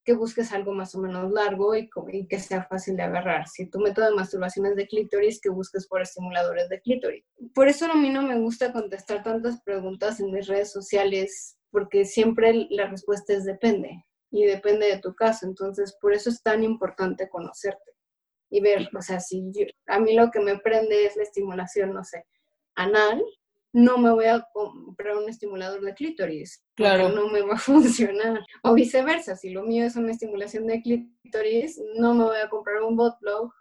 [0.04, 1.90] que busques algo más o menos largo y,
[2.28, 3.48] que sea fácil de agarrar.
[3.48, 7.26] Si tu método de masturbación es de clítoris, que busques por estimuladores de clítoris.
[7.54, 12.06] Por eso a mí no me gusta contestar tantas preguntas en mis redes sociales, porque
[12.06, 15.46] siempre la respuesta es depende, y depende de tu caso.
[15.46, 17.92] Entonces, por eso es tan importante conocerte
[18.50, 19.52] y ver, o sea, si
[19.88, 22.26] a mí lo que me prende es la estimulación, no sé,
[22.76, 23.24] anal,
[23.74, 26.64] no me voy a comprar un estimulador de clítoris.
[26.76, 27.10] Claro.
[27.10, 28.42] No me va a funcionar.
[28.64, 32.82] O viceversa, si lo mío es una estimulación de clítoris, no me voy a comprar
[32.82, 33.52] un botplug,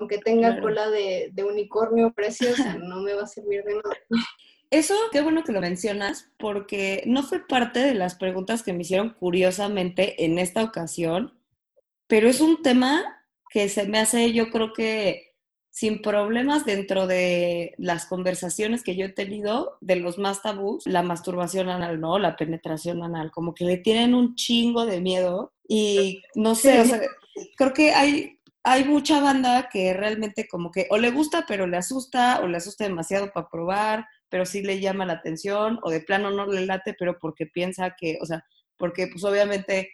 [0.00, 3.96] aunque tenga cola de, de unicornio preciosa, no me va a servir de nada.
[4.70, 8.82] Eso, qué bueno que lo mencionas, porque no fue parte de las preguntas que me
[8.82, 11.38] hicieron curiosamente en esta ocasión,
[12.08, 13.04] pero es un tema
[13.50, 15.33] que se me hace, yo creo que
[15.74, 21.02] sin problemas dentro de las conversaciones que yo he tenido, de los más tabús, la
[21.02, 22.20] masturbación anal, ¿no?
[22.20, 26.84] La penetración anal, como que le tienen un chingo de miedo y no sé, o
[26.84, 27.00] sea,
[27.56, 31.76] creo que hay, hay mucha banda que realmente como que o le gusta pero le
[31.76, 36.00] asusta o le asusta demasiado para probar, pero sí le llama la atención o de
[36.00, 38.44] plano no le late, pero porque piensa que, o sea,
[38.76, 39.90] porque pues obviamente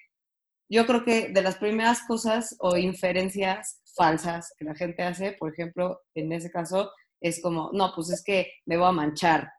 [0.70, 5.52] yo creo que de las primeras cosas o inferencias falsas que la gente hace, por
[5.52, 9.52] ejemplo, en ese caso, es como, no, pues es que me voy a manchar,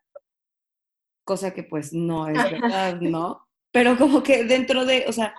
[1.25, 3.45] cosa que pues no es verdad, ¿no?
[3.71, 5.35] Pero como que dentro de, o sea,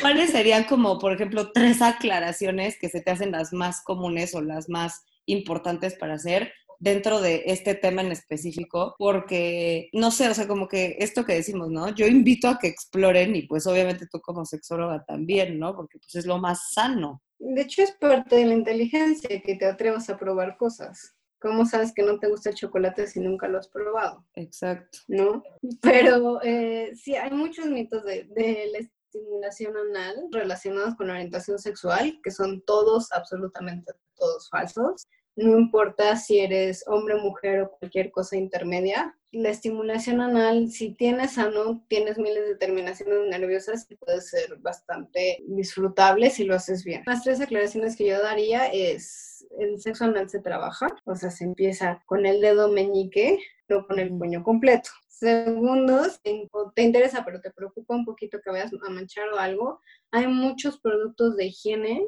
[0.00, 4.42] ¿cuáles serían como, por ejemplo, tres aclaraciones que se te hacen las más comunes o
[4.42, 10.34] las más importantes para hacer dentro de este tema en específico, porque, no sé, o
[10.34, 11.88] sea, como que esto que decimos, ¿no?
[11.94, 15.74] Yo invito a que exploren y pues obviamente tú como sexóloga también, ¿no?
[15.74, 17.22] Porque pues es lo más sano.
[17.38, 21.14] De hecho es parte de la inteligencia que te atrevas a probar cosas.
[21.40, 24.26] ¿Cómo sabes que no te gusta el chocolate si nunca lo has probado?
[24.34, 24.98] Exacto.
[25.06, 25.42] ¿No?
[25.80, 31.60] Pero eh, sí, hay muchos mitos de, de la estimulación anal relacionados con la orientación
[31.60, 35.06] sexual, que son todos, absolutamente todos falsos
[35.38, 39.16] no importa si eres hombre, mujer o cualquier cosa intermedia.
[39.30, 45.38] La estimulación anal, si tienes sano, tienes miles de terminaciones nerviosas y puede ser bastante
[45.46, 47.04] disfrutable si lo haces bien.
[47.06, 51.44] Las tres aclaraciones que yo daría es, el sexo anal se trabaja, o sea, se
[51.44, 54.90] empieza con el dedo meñique, no con el puño completo.
[55.06, 59.80] Segundo, si te interesa pero te preocupa un poquito que vayas a manchar o algo,
[60.10, 62.04] hay muchos productos de higiene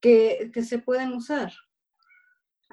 [0.00, 1.52] que, que se pueden usar.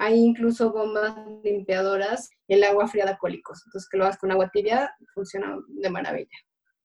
[0.02, 3.62] Hay incluso bombas limpiadoras, el agua fría de alcohólicos.
[3.64, 6.36] Entonces, que lo hagas con agua tibia funciona de maravilla.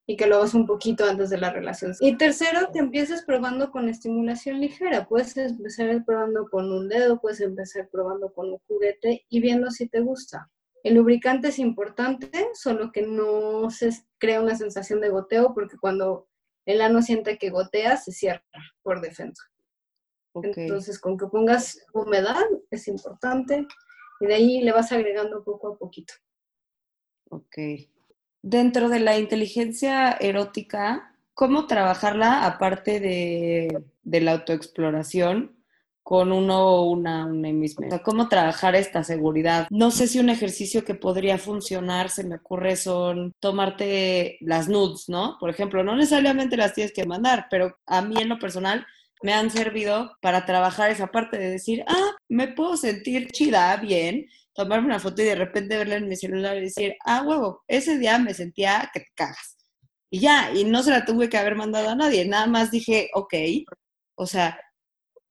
[0.06, 1.96] Y que lo hagas un poquito antes de la relación.
[2.00, 5.08] Y tercero, que empieces probando con estimulación ligera.
[5.08, 9.90] Puedes empezar probando con un dedo, puedes empezar probando con un juguete y viendo si
[9.90, 10.52] te gusta.
[10.84, 16.28] El lubricante es importante, solo que no se crea una sensación de goteo, porque cuando
[16.68, 18.46] el ano siente que gotea, se cierra
[18.84, 19.42] por defensa.
[20.44, 23.68] Entonces, con que pongas humedad es importante
[24.20, 26.14] y de ahí le vas agregando poco a poquito.
[27.30, 27.58] Ok.
[28.42, 35.58] Dentro de la inteligencia erótica, ¿cómo trabajarla aparte de, de la autoexploración
[36.08, 37.88] con uno o una, una misma?
[37.88, 39.68] O sea, ¿cómo trabajar esta seguridad?
[39.70, 45.10] No sé si un ejercicio que podría funcionar, se me ocurre, son tomarte las nudes,
[45.10, 45.36] ¿no?
[45.38, 48.88] Por ejemplo, no necesariamente las tienes que mandar, pero a mí en lo personal
[49.24, 54.28] me han servido para trabajar esa parte de decir, ah, me puedo sentir chida, bien,
[54.54, 57.98] tomarme una foto y de repente verla en mi celular y decir, ah, huevo, ese
[57.98, 59.58] día me sentía que te cagas.
[60.10, 63.10] Y ya, y no se la tuve que haber mandado a nadie, nada más dije,
[63.14, 63.34] ok,
[64.16, 64.60] o sea,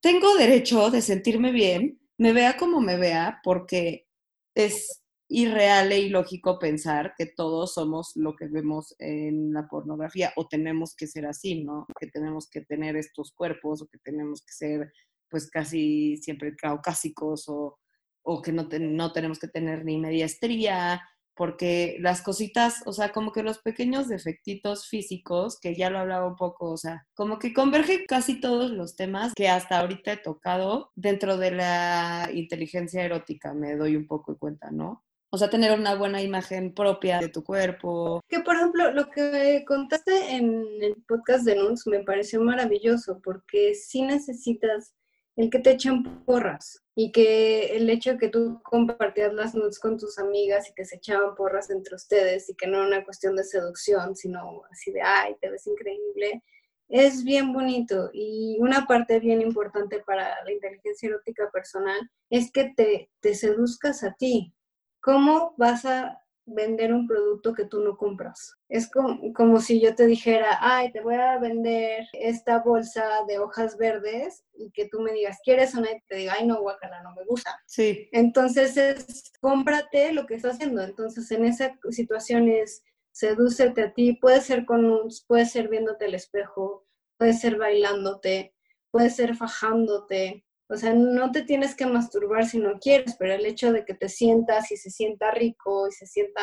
[0.01, 4.07] tengo derecho de sentirme bien, me vea como me vea, porque
[4.55, 10.47] es irreal e ilógico pensar que todos somos lo que vemos en la pornografía o
[10.47, 11.85] tenemos que ser así, ¿no?
[11.99, 14.93] Que tenemos que tener estos cuerpos o que tenemos que ser
[15.29, 17.77] pues casi siempre caucásicos o,
[18.23, 21.01] o que no, tenemos que tener ni mediastría,
[21.35, 26.27] porque las cositas, o sea, como que los pequeños defectitos físicos, que ya lo hablaba
[26.27, 30.17] un poco, o sea, como que convergen casi todos los temas que hasta ahorita he
[30.17, 35.03] tocado dentro de la inteligencia erótica, me doy un poco de cuenta, ¿no?
[35.29, 38.21] O sea, tener una buena imagen propia de tu cuerpo.
[38.29, 43.75] Que por ejemplo, lo que contaste en el podcast de Nuns me pareció maravilloso porque
[43.75, 44.93] sí necesitas
[45.37, 49.79] el que te echen porras y que el hecho de que tú compartías las nudes
[49.79, 53.05] con tus amigas y que se echaban porras entre ustedes y que no era una
[53.05, 56.43] cuestión de seducción, sino así de, ay, te ves increíble,
[56.89, 58.09] es bien bonito.
[58.13, 61.99] Y una parte bien importante para la inteligencia erótica personal
[62.31, 64.55] es que te, te seduzcas a ti,
[65.01, 68.55] ¿cómo vas a vender un producto que tú no compras?
[68.69, 73.77] Es como, si yo te dijera, ay, te voy a vender esta bolsa de hojas
[73.77, 75.91] verdes y que tú me digas, ¿quieres una?
[75.91, 77.59] Y te diga, ay, no, guacala, no me gusta.
[77.65, 78.09] Sí.
[78.11, 80.81] Entonces es, cómprate lo que estás haciendo.
[80.81, 86.05] Entonces en esa situación es, sedúcete a ti, puede ser con un, puede ser viéndote
[86.05, 86.85] el espejo,
[87.17, 88.53] puede ser bailándote,
[88.91, 93.45] puede ser fajándote, o sea, no te tienes que masturbar si no quieres, pero el
[93.45, 96.41] hecho de que te sientas y se sienta rico y se sienta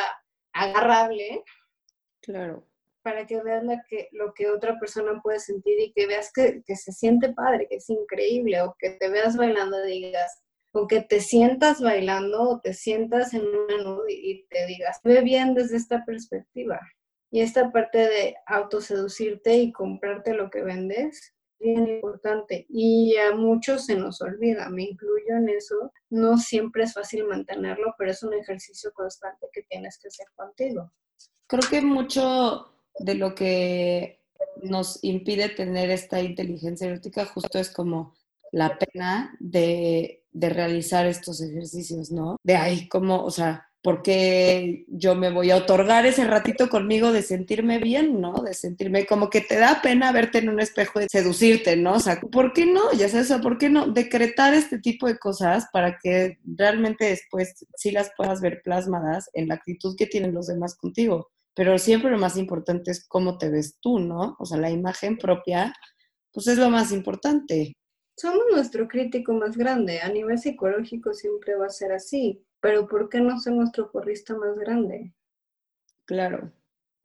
[0.52, 1.44] agarrable.
[2.22, 2.66] Claro.
[3.02, 6.62] Para que veas lo que, lo que otra persona puede sentir y que veas que,
[6.74, 11.02] se siente padre, que es increíble, o que te veas bailando y digas, o que
[11.02, 15.76] te sientas bailando o te sientas en una nube y te digas, ve bien desde
[15.76, 16.80] esta perspectiva.
[17.30, 21.34] Y esta parte de autoseducirte y comprarte lo que vendes,
[21.64, 26.92] bien importante y a muchos se nos olvida, me incluyo en eso, no siempre es
[26.92, 30.92] fácil mantenerlo, pero es un ejercicio constante que tienes que hacer contigo.
[31.46, 34.20] Creo que mucho de lo que
[34.62, 38.14] nos impide tener esta inteligencia erótica justo es como
[38.53, 42.37] la pena de, de realizar estos ejercicios, ¿no?
[42.42, 47.20] De ahí como, o sea, porque yo me voy a otorgar ese ratito conmigo de
[47.20, 48.33] sentirme bien, ¿no?
[48.42, 51.97] De sentirme como que te da pena verte en un espejo y seducirte, ¿no?
[51.97, 52.94] O sea, ¿por qué no?
[52.94, 53.88] Ya sabes, ¿por qué no?
[53.88, 59.49] Decretar este tipo de cosas para que realmente después sí las puedas ver plasmadas en
[59.49, 61.31] la actitud que tienen los demás contigo.
[61.55, 64.35] Pero siempre lo más importante es cómo te ves tú, ¿no?
[64.38, 65.75] O sea, la imagen propia,
[66.33, 67.77] pues es lo más importante.
[68.16, 70.01] Somos nuestro crítico más grande.
[70.01, 74.35] A nivel psicológico siempre va a ser así pero ¿por qué no ser nuestro porrista
[74.35, 75.12] más grande?
[76.07, 76.50] Claro.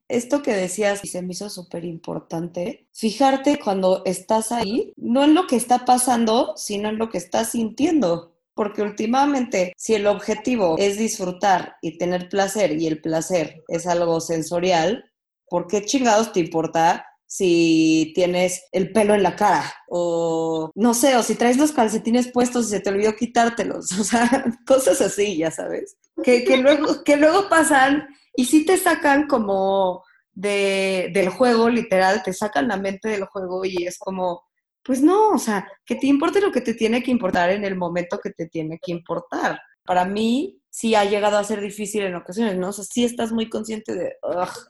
[0.08, 2.88] Esto que decías se me hizo súper importante.
[2.94, 7.52] Fijarte cuando estás ahí, no en lo que está pasando, sino en lo que estás
[7.52, 8.38] sintiendo.
[8.54, 14.22] Porque últimamente, si el objetivo es disfrutar y tener placer y el placer es algo
[14.22, 15.12] sensorial,
[15.50, 21.16] ¿por qué chingados te importa si tienes el pelo en la cara o no sé,
[21.16, 25.38] o si traes los calcetines puestos y se te olvidó quitártelos, o sea, cosas así,
[25.38, 31.70] ya sabes, que, luego, que luego pasan y sí te sacan como de, del juego,
[31.70, 34.42] literal, te sacan la mente del juego y es como,
[34.82, 37.76] pues no, o sea, que te importe lo que te tiene que importar en el
[37.76, 39.60] momento que te tiene que importar.
[39.86, 42.70] Para mí, sí ha llegado a ser difícil en ocasiones, ¿no?
[42.70, 44.16] O sea, sí estás muy consciente de,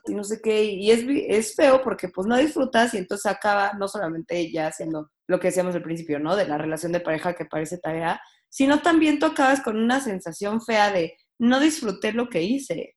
[0.08, 3.74] y no sé qué, y es, es feo porque pues no disfrutas y entonces acaba
[3.74, 6.34] no solamente ella haciendo lo que decíamos al principio, ¿no?
[6.34, 10.60] De la relación de pareja que parece tarea, sino también tú acabas con una sensación
[10.60, 12.96] fea de no disfruté lo que hice.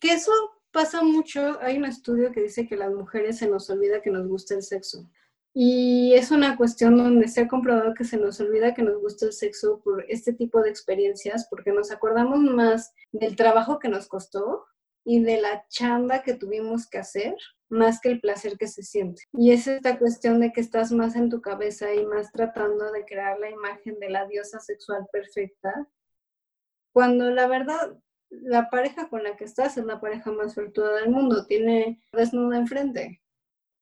[0.00, 0.32] Que eso
[0.72, 4.26] pasa mucho, hay un estudio que dice que las mujeres se nos olvida que nos
[4.26, 5.08] gusta el sexo.
[5.52, 9.26] Y es una cuestión donde se ha comprobado que se nos olvida que nos gusta
[9.26, 14.06] el sexo por este tipo de experiencias, porque nos acordamos más del trabajo que nos
[14.06, 14.66] costó
[15.04, 17.34] y de la chamba que tuvimos que hacer,
[17.68, 19.22] más que el placer que se siente.
[19.32, 23.04] Y es esta cuestión de que estás más en tu cabeza y más tratando de
[23.04, 25.88] crear la imagen de la diosa sexual perfecta,
[26.92, 27.96] cuando la verdad
[28.30, 32.58] la pareja con la que estás es la pareja más virtuosa del mundo, tiene desnuda
[32.58, 33.20] enfrente.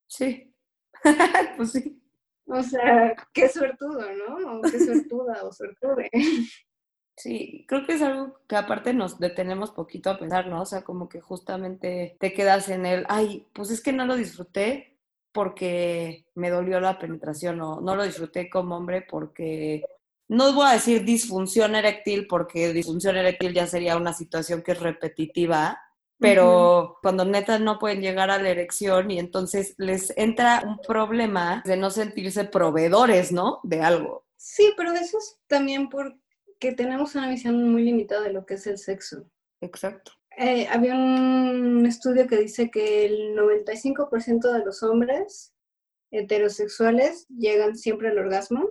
[0.06, 0.54] Sí,
[1.56, 2.02] pues sí.
[2.46, 4.58] O sea, qué suertudo, ¿no?
[4.58, 6.10] O qué suertuda o suertude.
[7.18, 10.62] Sí, creo que es algo que aparte nos detenemos poquito a pensar, ¿no?
[10.62, 14.14] O sea, como que justamente te quedas en el, ay, pues es que no lo
[14.14, 14.96] disfruté
[15.32, 19.82] porque me dolió la penetración o no lo disfruté como hombre porque
[20.28, 24.80] no voy a decir disfunción eréctil porque disfunción eréctil ya sería una situación que es
[24.80, 25.80] repetitiva,
[26.18, 31.62] pero cuando neta no pueden llegar a la erección y entonces les entra un problema
[31.64, 33.60] de no sentirse proveedores, ¿no?
[33.62, 34.26] De algo.
[34.36, 38.66] Sí, pero eso es también porque tenemos una visión muy limitada de lo que es
[38.66, 39.30] el sexo.
[39.60, 40.12] Exacto.
[40.36, 45.52] Eh, había un estudio que dice que el 95% de los hombres
[46.10, 48.70] heterosexuales llegan siempre al orgasmo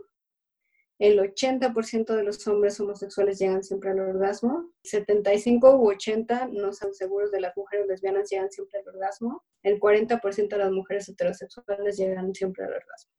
[1.00, 6.94] el 80% de los hombres homosexuales llegan siempre al orgasmo, 75 u 80 no son
[6.94, 11.98] seguros de las mujeres lesbianas llegan siempre al orgasmo, el 40% de las mujeres heterosexuales
[11.98, 13.12] llegan siempre al orgasmo.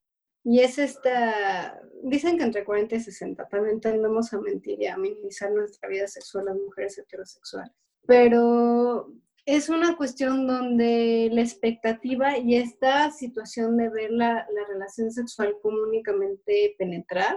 [0.45, 4.97] Y es esta, dicen que entre 40 y 60, también tendemos a mentir y a
[4.97, 7.73] minimizar nuestra vida sexual las mujeres heterosexuales.
[8.07, 9.13] Pero
[9.45, 15.57] es una cuestión donde la expectativa y esta situación de ver la, la relación sexual
[15.61, 17.37] como únicamente penetrar,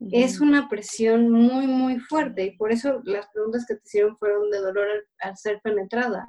[0.00, 4.50] es una presión muy, muy fuerte y por eso las preguntas que te hicieron fueron
[4.50, 4.86] de dolor
[5.20, 6.26] al, ser penetrada.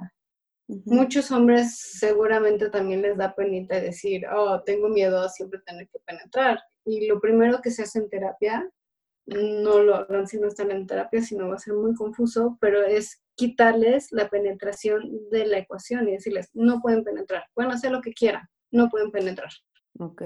[0.66, 5.98] Muchos hombres seguramente también les da penita decir, oh, tengo miedo a siempre tener que
[6.04, 6.60] penetrar.
[6.84, 8.68] Y lo primero que se hace en terapia,
[9.26, 12.82] no lo hagan si no están en terapia, sino va a ser muy confuso, pero
[12.84, 18.00] es quitarles la penetración de la ecuación y decirles, no pueden penetrar, pueden hacer lo
[18.00, 19.50] que quieran, no pueden penetrar.
[19.98, 20.22] Ok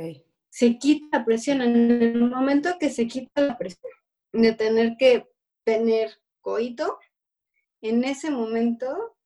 [0.54, 1.62] se quita la presión.
[1.62, 3.90] En el momento que se quita la presión
[4.32, 5.26] de tener que
[5.64, 6.12] tener
[6.42, 6.96] coito,
[7.82, 9.16] en ese momento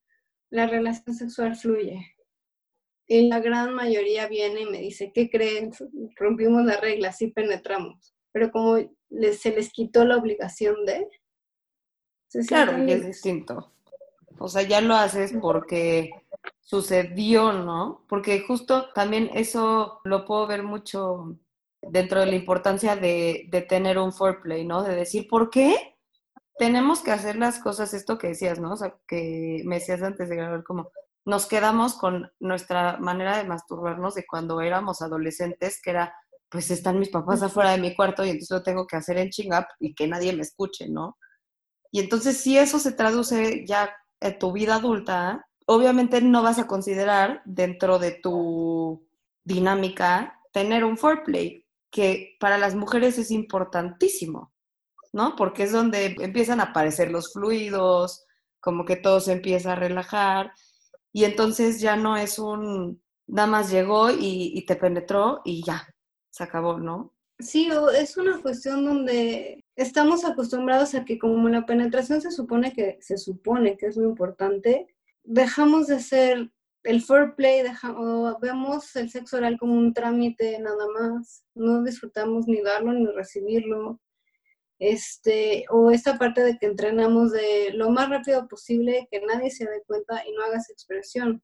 [0.50, 2.16] la relación sexual fluye.
[3.06, 5.70] Y la gran mayoría viene y me dice, ¿qué creen?
[6.16, 8.14] Rompimos la regla, sí penetramos.
[8.32, 11.08] Pero como se les quitó la obligación de...
[12.46, 13.74] claro, es distinto.
[14.38, 16.10] O sea, ya lo haces porque
[16.60, 18.04] sucedió, ¿no?
[18.08, 21.38] Porque justo también eso lo puedo ver mucho
[21.82, 24.82] dentro de la importancia de, tener un foreplay, ¿no?
[24.82, 25.96] De decir, ¿por qué
[26.58, 28.72] tenemos que hacer las cosas, esto que decías, ¿no?
[28.72, 30.90] O sea, que me decías antes de grabar, como
[31.24, 36.14] nos quedamos con nuestra manera de masturbarnos de cuando éramos adolescentes, que era
[36.50, 39.28] pues están mis papás afuera de mi cuarto y entonces lo tengo que hacer en
[39.28, 41.18] chingap y que nadie me escuche, ¿no?
[41.90, 46.66] Y entonces si eso se traduce ya en tu vida adulta, obviamente no vas a
[46.66, 49.06] considerar dentro de tu
[49.44, 54.52] dinámica tener un foreplay, que para las mujeres es importantísimo,
[55.12, 55.37] ¿no?
[55.37, 58.25] Porque es donde empiezan a aparecer los fluidos,
[58.60, 60.52] como que todo se empieza a relajar
[61.12, 65.87] y entonces ya no es un, nada más llegó y, y te penetró y ya,
[66.31, 67.14] se acabó, ¿no?
[67.40, 72.98] Sí, es una cuestión donde estamos acostumbrados a que como la penetración se supone que
[73.00, 74.88] se supone que es lo importante,
[75.22, 76.50] dejamos de ser
[76.82, 77.62] el foreplay,
[77.96, 83.06] o vemos el sexo oral como un trámite nada más, no disfrutamos ni darlo ni
[83.06, 84.00] recibirlo.
[84.80, 89.64] Este, o esta parte de que entrenamos de lo más rápido posible, que nadie se
[89.64, 91.42] dé cuenta y no hagas expresión.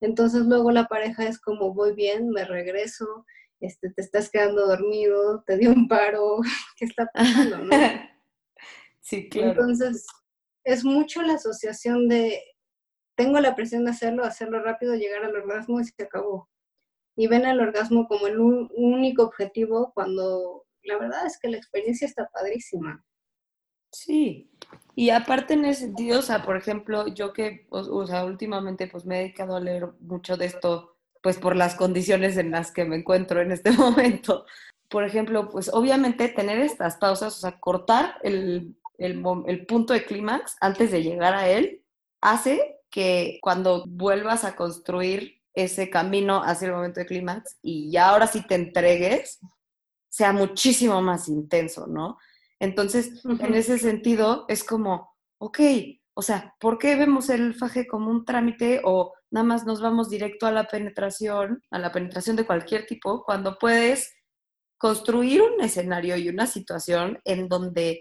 [0.00, 3.26] Entonces luego la pareja es como voy bien, me regreso,
[3.60, 6.38] este, te estás quedando dormido, te dio un paro,
[6.76, 7.58] ¿qué está pasando?
[7.58, 7.70] No?
[9.00, 9.52] Sí, claro.
[9.52, 10.06] Entonces,
[10.64, 12.42] es mucho la asociación de,
[13.16, 16.50] tengo la presión de hacerlo, hacerlo rápido, llegar al orgasmo y se acabó.
[17.16, 22.06] Y ven el orgasmo como el único objetivo cuando la verdad es que la experiencia
[22.06, 23.02] está padrísima.
[23.90, 24.50] Sí,
[24.94, 29.06] y aparte en ese sentido, o sea, por ejemplo, yo que, o, sea, últimamente pues
[29.06, 32.84] me he dedicado a leer mucho de esto, pues por las condiciones en las que
[32.84, 34.46] me encuentro en este momento.
[34.88, 40.04] Por ejemplo, pues obviamente tener estas pausas, o sea, cortar el, el, el punto de
[40.04, 41.82] clímax antes de llegar a él,
[42.20, 48.08] hace que cuando vuelvas a construir ese camino hacia el momento de clímax y ya
[48.08, 49.40] ahora sí te entregues,
[50.08, 52.18] sea muchísimo más intenso, ¿no?
[52.60, 55.60] Entonces, en ese sentido, es como, ok,
[56.18, 60.10] o sea, ¿por qué vemos el faje como un trámite o nada más nos vamos
[60.10, 64.16] directo a la penetración, a la penetración de cualquier tipo, cuando puedes
[64.78, 68.00] construir un escenario y una situación en donde,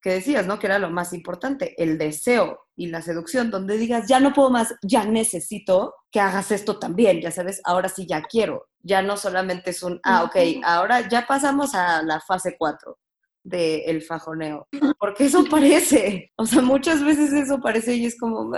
[0.00, 0.58] que decías, ¿no?
[0.58, 4.50] Que era lo más importante, el deseo y la seducción, donde digas, ya no puedo
[4.50, 9.16] más, ya necesito que hagas esto también, ya sabes, ahora sí ya quiero, ya no
[9.16, 12.98] solamente es un, ah, ok, ahora ya pasamos a la fase 4
[13.42, 14.68] del fajoneo,
[14.98, 18.52] porque eso parece, o sea, muchas veces eso parece y es como,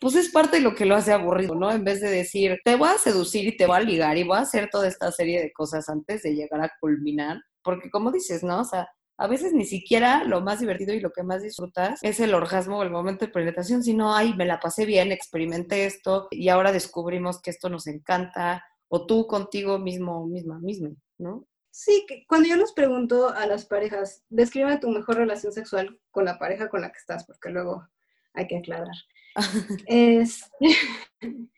[0.00, 1.70] pues es parte de lo que lo hace aburrido, ¿no?
[1.70, 4.36] En vez de decir, te voy a seducir y te voy a ligar y voy
[4.36, 8.42] a hacer toda esta serie de cosas antes de llegar a culminar, porque como dices,
[8.42, 8.60] ¿no?
[8.60, 12.18] O sea, a veces ni siquiera lo más divertido y lo que más disfrutas es
[12.18, 16.26] el orgasmo o el momento de penetración, sino, ay, me la pasé bien, experimenté esto
[16.30, 21.46] y ahora descubrimos que esto nos encanta, o tú contigo mismo, misma, misma, ¿no?
[21.74, 26.26] Sí, que cuando yo les pregunto a las parejas, describe tu mejor relación sexual con
[26.26, 27.88] la pareja con la que estás, porque luego
[28.34, 28.94] hay que aclarar.
[29.86, 30.50] es,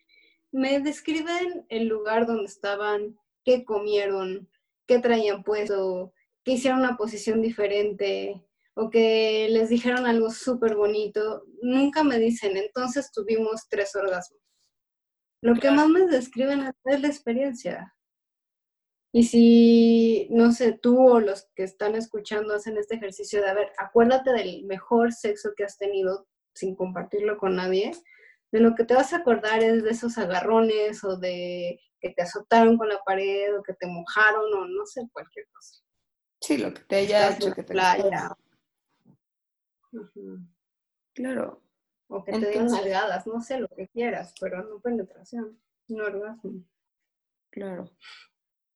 [0.53, 4.49] me describen el lugar donde estaban, qué comieron,
[4.87, 6.13] qué traían puesto,
[6.45, 8.41] que hicieron una posición diferente
[8.73, 14.39] o que les dijeron algo súper bonito, nunca me dicen, entonces tuvimos tres orgasmos.
[15.41, 17.94] Lo que más me describen es la experiencia.
[19.15, 23.53] Y si, no sé, tú o los que están escuchando hacen este ejercicio de, a
[23.53, 27.93] ver, acuérdate del mejor sexo que has tenido sin compartirlo con nadie,
[28.51, 32.23] de lo que te vas a acordar es de esos agarrones o de que te
[32.23, 35.81] azotaron con la pared o que te mojaron o no sé, cualquier cosa.
[36.41, 38.35] Sí, lo que te haya hecho que te playa.
[41.13, 41.63] Claro.
[42.09, 45.57] O que te den nalgadas, no sé lo que quieras, pero no penetración,
[45.87, 46.65] no orgasmo.
[47.49, 47.89] Claro.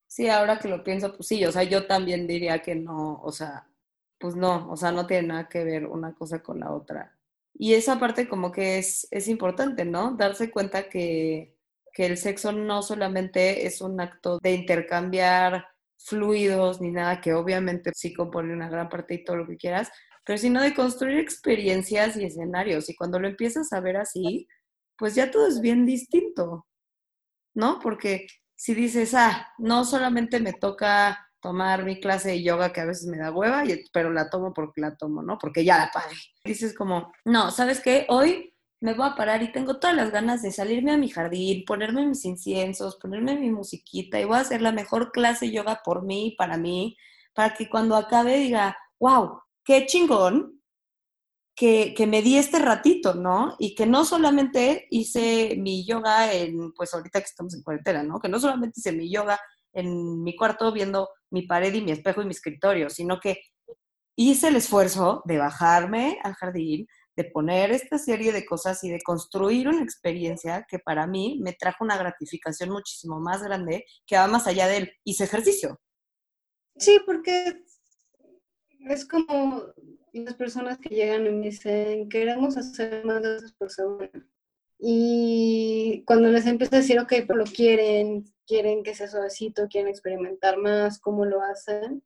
[0.10, 3.32] Sí, ahora que lo pienso, pues sí, o sea, yo también diría que no, o
[3.32, 3.70] sea,
[4.20, 7.16] pues no, o sea, no tiene nada que ver una cosa con la otra.
[7.54, 10.16] Y esa parte como que es, es importante, ¿no?
[10.16, 11.56] Darse cuenta que,
[11.94, 15.68] que el sexo no solamente es un acto de intercambiar
[16.00, 19.92] fluidos ni nada, que obviamente sí compone una gran parte y todo lo que quieras,
[20.26, 22.90] pero sino de construir experiencias y escenarios.
[22.90, 24.48] Y cuando lo empiezas a ver así,
[24.98, 26.66] pues ya todo es bien distinto,
[27.54, 27.80] ¿no?
[27.80, 28.28] Porque
[28.60, 33.08] si dices, ah, no solamente me toca tomar mi clase de yoga que a veces
[33.08, 35.38] me da hueva, pero la tomo porque la tomo, ¿no?
[35.38, 36.18] Porque ya la pagué.
[36.44, 38.06] Dices como, no, ¿sabes qué?
[38.10, 41.64] Hoy me voy a parar y tengo todas las ganas de salirme a mi jardín,
[41.66, 45.80] ponerme mis inciensos, ponerme mi musiquita y voy a hacer la mejor clase de yoga
[45.82, 46.98] por mí para mí,
[47.34, 50.59] para que cuando acabe diga, wow, qué chingón
[51.60, 53.56] que, que, me di este ratito, ¿no?
[53.60, 58.20] Y que no solamente hice mi yoga en, pues ahorita que estamos en cuarentena, ¿no?
[58.20, 59.38] Que no solamente hice mi yoga
[59.74, 63.42] en mi cuarto viendo mi pared y mi espejo y mi escritorio, sino que
[64.16, 66.88] hice el esfuerzo de bajarme al jardín,
[67.18, 71.54] de poner esta serie de cosas y de construir una experiencia que para mí me
[71.54, 75.80] trajo una gratificación muchísimo más grande que va más allá del hice ejercicio,
[76.80, 77.62] Sí, porque
[78.88, 79.66] es como
[80.14, 84.10] las personas que llegan y me dicen, queremos hacer más de esas personas.
[84.78, 89.90] Y cuando les empiezo a decir, ok, pero lo quieren, quieren que sea suavecito, quieren
[89.90, 92.04] experimentar más, cómo lo hacen,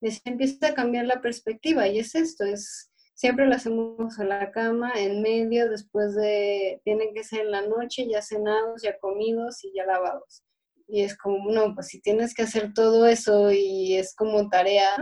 [0.00, 1.86] les empieza a cambiar la perspectiva.
[1.88, 7.14] Y es esto, es siempre lo hacemos a la cama, en medio, después de, tienen
[7.14, 10.42] que ser en la noche, ya cenados, ya comidos y ya lavados.
[10.88, 14.96] Y es como, no, pues si tienes que hacer todo eso y es como tarea,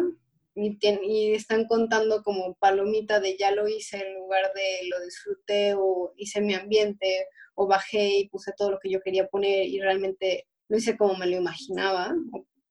[0.54, 6.12] y, están contando como palomita de ya lo hice en lugar de lo disfruté o
[6.16, 10.46] hice mi ambiente o bajé y puse todo lo que yo quería poner y realmente
[10.68, 12.14] lo hice como me lo imaginaba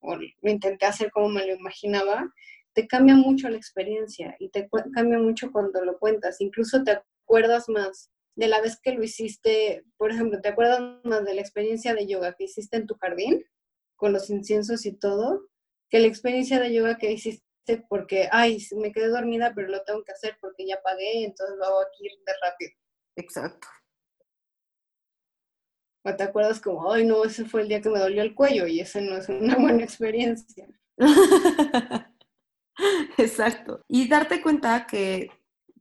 [0.00, 2.28] o, lo intenté hacer como me lo imaginaba,
[2.72, 6.40] te cambia mucho la experiencia y te cambia mucho cuando lo cuentas.
[6.40, 11.24] Incluso te acuerdas más de la vez que lo hiciste, por ejemplo, te acuerdas más
[11.24, 13.44] de la experiencia de yoga que hiciste en tu jardín
[13.94, 15.48] con los inciensos y todo,
[15.88, 17.46] que la experiencia de yoga que hiciste
[17.88, 21.64] porque, ay, me quedé dormida, pero lo tengo que hacer porque ya pagué, entonces lo
[21.64, 22.72] hago aquí de rápido.
[23.16, 23.68] Exacto.
[26.04, 28.66] O te acuerdas como, ay, no, ese fue el día que me dolió el cuello
[28.66, 30.66] y ese no es una buena experiencia.
[33.18, 33.84] Exacto.
[33.88, 35.30] Y darte cuenta que,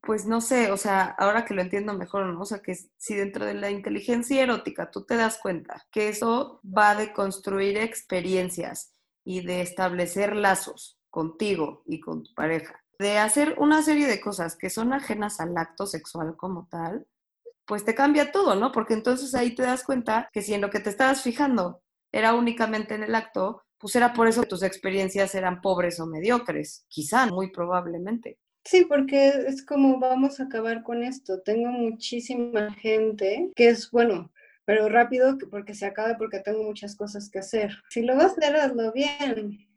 [0.01, 2.41] pues no sé, o sea, ahora que lo entiendo mejor, ¿no?
[2.41, 6.61] O sea, que si dentro de la inteligencia erótica tú te das cuenta que eso
[6.63, 13.55] va de construir experiencias y de establecer lazos contigo y con tu pareja, de hacer
[13.59, 17.05] una serie de cosas que son ajenas al acto sexual como tal,
[17.65, 18.71] pues te cambia todo, ¿no?
[18.71, 21.81] Porque entonces ahí te das cuenta que si en lo que te estabas fijando
[22.11, 26.85] era únicamente en el acto, pues era por eso tus experiencias eran pobres o mediocres,
[26.87, 28.37] quizá, muy probablemente.
[28.63, 31.41] Sí, porque es como vamos a acabar con esto.
[31.41, 34.31] Tengo muchísima gente que es, bueno,
[34.65, 37.71] pero rápido porque se acabe porque tengo muchas cosas que hacer.
[37.89, 39.70] Si lo vas a hacer, hazlo bien.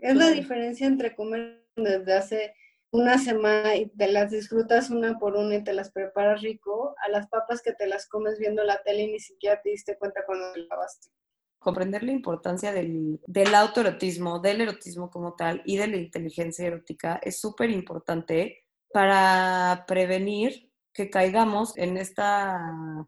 [0.00, 2.54] Es la diferencia entre comer desde hace
[2.92, 7.10] una semana y te las disfrutas una por una y te las preparas rico, a
[7.10, 10.24] las papas que te las comes viendo la tele y ni siquiera te diste cuenta
[10.26, 11.10] cuando te lavaste.
[11.58, 17.20] Comprender la importancia del, del autoerotismo, del erotismo como tal y de la inteligencia erótica
[17.22, 22.58] es súper importante para prevenir que caigamos en esta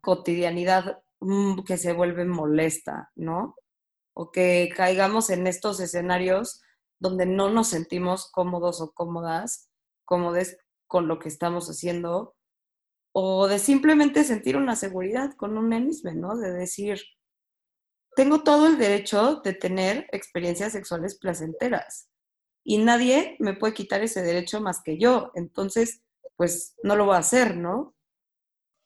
[0.01, 3.57] cotidianidad mm, que se vuelve molesta, ¿no?
[4.15, 6.63] O que caigamos en estos escenarios
[7.03, 9.69] donde no nos sentimos cómodos o cómodas,
[10.05, 12.37] cómodes con lo que estamos haciendo,
[13.13, 16.37] o de simplemente sentir una seguridad con un mismo, ¿no?
[16.37, 17.03] De decir,
[18.15, 22.09] tengo todo el derecho de tener experiencias sexuales placenteras
[22.65, 25.33] y nadie me puede quitar ese derecho más que yo.
[25.35, 26.03] Entonces,
[26.37, 27.97] pues no lo voy a hacer, ¿no?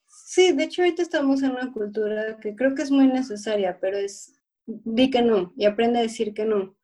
[0.07, 3.99] Sí, de hecho ahorita estamos en una cultura que creo que es muy necesaria, pero
[3.99, 6.77] es di que no y aprende a decir que no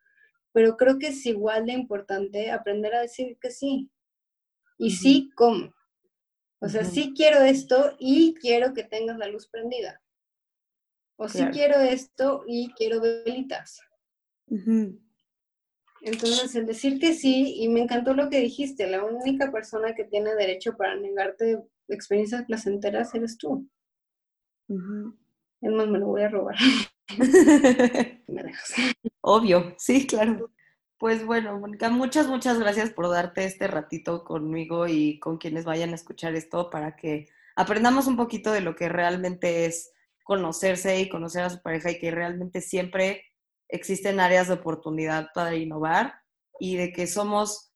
[0.53, 3.91] pero creo que es igual de importante aprender a decir que sí.
[4.79, 5.73] Y sí, ¿cómo?
[6.61, 10.01] O sea, sí quiero esto y quiero que tengas la luz prendida.
[11.17, 13.81] O sí quiero esto y quiero velitas.
[16.03, 20.05] Entonces, el decir que sí, y me encantó lo que dijiste, la única persona que
[20.05, 23.69] tiene derecho para negarte experiencias placenteras eres tú.
[24.69, 26.57] Es más, me lo voy a robar.
[28.29, 28.75] me dejas.
[29.21, 30.51] Obvio, sí, claro.
[30.99, 35.91] Pues bueno, Mónica, muchas, muchas gracias por darte este ratito conmigo y con quienes vayan
[35.91, 39.93] a escuchar esto para que aprendamos un poquito de lo que realmente es
[40.23, 43.25] conocerse y conocer a su pareja y que realmente siempre
[43.69, 46.15] existen áreas de oportunidad para innovar
[46.61, 47.73] y de que somos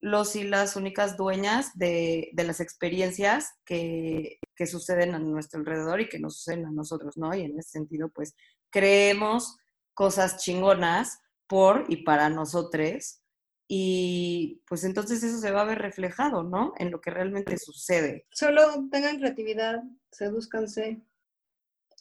[0.00, 6.08] los y las únicas dueñas de, las experiencias que, que, suceden a nuestro alrededor y
[6.08, 7.34] que nos suceden a nosotros, ¿no?
[7.34, 8.34] Y en ese sentido, pues
[8.70, 9.58] creemos
[9.94, 13.20] cosas chingonas por y para nosotros.
[13.68, 16.72] Y pues entonces eso se va a ver reflejado, ¿no?
[16.78, 18.26] En lo que realmente sucede.
[18.30, 21.00] Solo tengan creatividad, sedúzcanse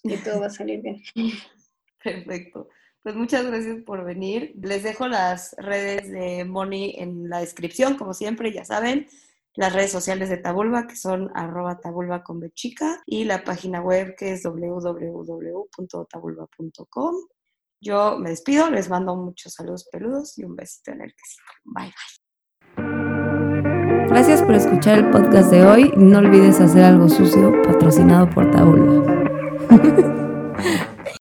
[0.04, 1.02] y todo va a salir bien.
[2.04, 2.70] Perfecto.
[3.02, 4.54] Pues muchas gracias por venir.
[4.62, 9.08] Les dejo las redes de Moni en la descripción, como siempre, ya saben.
[9.56, 14.16] Las redes sociales de Tabulba, que son arroba tabulba con bechica, y la página web
[14.18, 17.16] que es www.tabulba.com.
[17.82, 21.44] Yo me despido, les mando muchos saludos peludos y un besito en el quesito.
[21.66, 21.96] Bye bye.
[24.08, 25.92] Gracias por escuchar el podcast de hoy.
[25.98, 29.04] No olvides hacer algo sucio patrocinado por Tabulba.